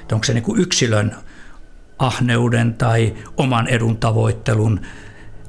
Että 0.00 0.14
onko 0.14 0.24
se 0.24 0.34
niin 0.34 0.44
kuin 0.44 0.60
yksilön 0.60 1.16
ahneuden 1.98 2.74
tai 2.74 3.14
oman 3.36 3.66
edun 3.68 3.96
tavoittelun, 3.96 4.80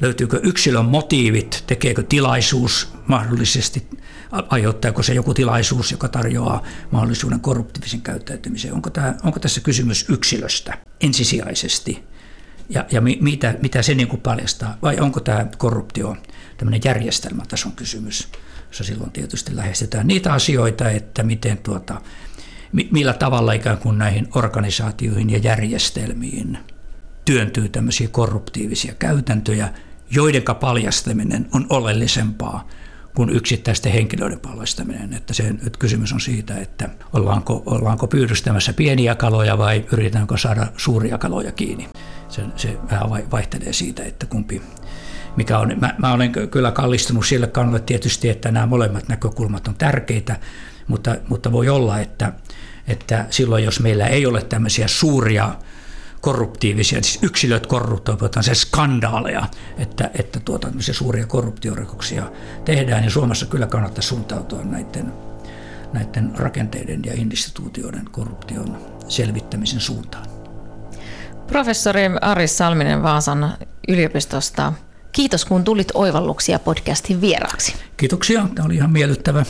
löytyykö 0.02 0.40
yksilön 0.44 0.86
motiivit, 0.86 1.64
tekeekö 1.68 2.04
tilaisuus 2.04 2.94
mahdollisesti, 3.08 3.88
aiheuttaako 4.32 5.04
se 5.04 5.14
joku 5.14 5.34
tilaisuus, 5.34 5.92
joka 5.92 6.08
tarjoaa 6.08 6.64
mahdollisuuden 6.92 7.40
korruptiivisen 7.40 8.02
käyttäytymiseen. 8.02 8.74
Onko, 8.74 8.90
tämä, 8.90 9.16
onko 9.24 9.40
tässä 9.40 9.62
kysymys 9.62 10.06
yksilöstä 10.10 10.78
ensisijaisesti 11.02 12.04
ja, 12.70 12.86
ja 12.92 13.02
mitä, 13.02 13.56
mitä 13.62 13.82
se 13.82 13.94
niin 13.94 14.08
kuin 14.08 14.22
paljastaa, 14.22 14.78
vai 14.82 15.00
onko 15.00 15.20
tämä 15.20 15.48
korruptio 15.58 16.18
tämmöinen 16.58 16.82
järjestelmätason 16.86 17.72
kysymys, 17.72 18.30
jossa 18.68 18.84
silloin 18.84 19.12
tietysti 19.12 19.56
lähestytään 19.56 20.08
niitä 20.08 20.34
asioita, 20.34 20.90
että 20.90 21.24
miten 21.24 21.58
tuota, 21.58 22.02
millä 22.92 23.14
tavalla 23.14 23.54
ikään 23.54 23.78
kuin 23.78 23.98
näihin 23.98 24.28
organisaatioihin 24.36 25.30
ja 25.30 25.38
järjestelmiin 25.38 26.58
työntyy 27.26 27.70
tämmöisiä 27.70 28.08
korruptiivisia 28.08 28.94
käytäntöjä, 28.94 29.70
joidenka 30.12 30.54
paljastaminen 30.54 31.48
on 31.54 31.66
oleellisempaa 31.70 32.68
kuin 33.16 33.30
yksittäisten 33.30 33.92
henkilöiden 33.92 34.40
paljastaminen. 34.40 35.14
Että 35.14 35.34
se 35.34 35.48
että 35.48 35.80
kysymys 35.80 36.14
on 36.14 36.22
siitä, 36.22 36.58
että 36.58 36.90
ollaanko, 37.14 37.64
ollaanko 37.66 38.08
pyydystämässä 38.08 38.74
pieniä 38.74 39.16
kaloja 39.16 39.58
vai 39.58 39.86
yritetäänkö 39.92 40.38
saada 40.38 40.68
suuria 40.78 41.18
kaloja 41.18 41.52
kiinni. 41.52 41.90
Se, 42.30 42.42
se 42.56 42.78
vähän 42.92 43.10
vaihtelee 43.32 43.74
siitä, 43.74 44.04
että 44.04 44.26
kumpi, 44.26 44.62
mikä 45.36 45.60
on. 45.60 45.74
Mä, 45.82 45.96
mä 45.98 46.14
olen 46.14 46.32
kyllä 46.32 46.72
kallistunut 46.72 47.26
sille 47.26 47.48
kannalle 47.48 47.80
tietysti, 47.80 48.30
että 48.30 48.52
nämä 48.52 48.66
molemmat 48.66 49.08
näkökulmat 49.08 49.68
on 49.68 49.76
tärkeitä, 49.76 50.40
mutta, 50.88 51.16
mutta 51.30 51.52
voi 51.52 51.70
olla, 51.70 52.00
että, 52.00 52.34
että 52.88 53.26
silloin 53.30 53.64
jos 53.64 53.80
meillä 53.80 54.08
ei 54.08 54.26
ole 54.26 54.44
tämmöisiä 54.44 54.88
suuria 54.88 55.54
korruptiivisia, 56.26 57.02
siis 57.02 57.20
yksilöt 57.22 57.68
korruptoivat, 57.68 58.36
se 58.42 58.56
skandaaleja, 58.56 59.46
että, 59.78 60.10
että 60.20 60.40
tuota, 60.40 60.68
suuria 60.80 61.26
korruptiorikoksia 61.26 62.32
tehdään, 62.66 63.02
niin 63.02 63.12
Suomessa 63.12 63.46
kyllä 63.46 63.68
kannattaa 63.68 64.02
suuntautua 64.02 64.64
näiden, 64.64 65.14
näiden 65.94 66.32
rakenteiden 66.36 67.02
ja 67.06 67.14
instituutioiden 67.16 68.06
korruption 68.12 68.78
selvittämisen 69.08 69.80
suuntaan. 69.80 70.26
Professori 71.48 72.02
Aris 72.22 72.58
Salminen 72.58 73.04
Vaasan 73.04 73.58
yliopistosta. 73.88 74.74
Kiitos 75.12 75.46
kun 75.46 75.64
tulit 75.64 75.92
oivalluksia 75.94 76.60
podcastin 76.60 77.22
vieraaksi. 77.22 77.76
Kiitoksia, 77.98 78.48
tämä 78.56 78.66
oli 78.66 78.76
ihan 78.76 78.92
miellyttävä 78.92 79.46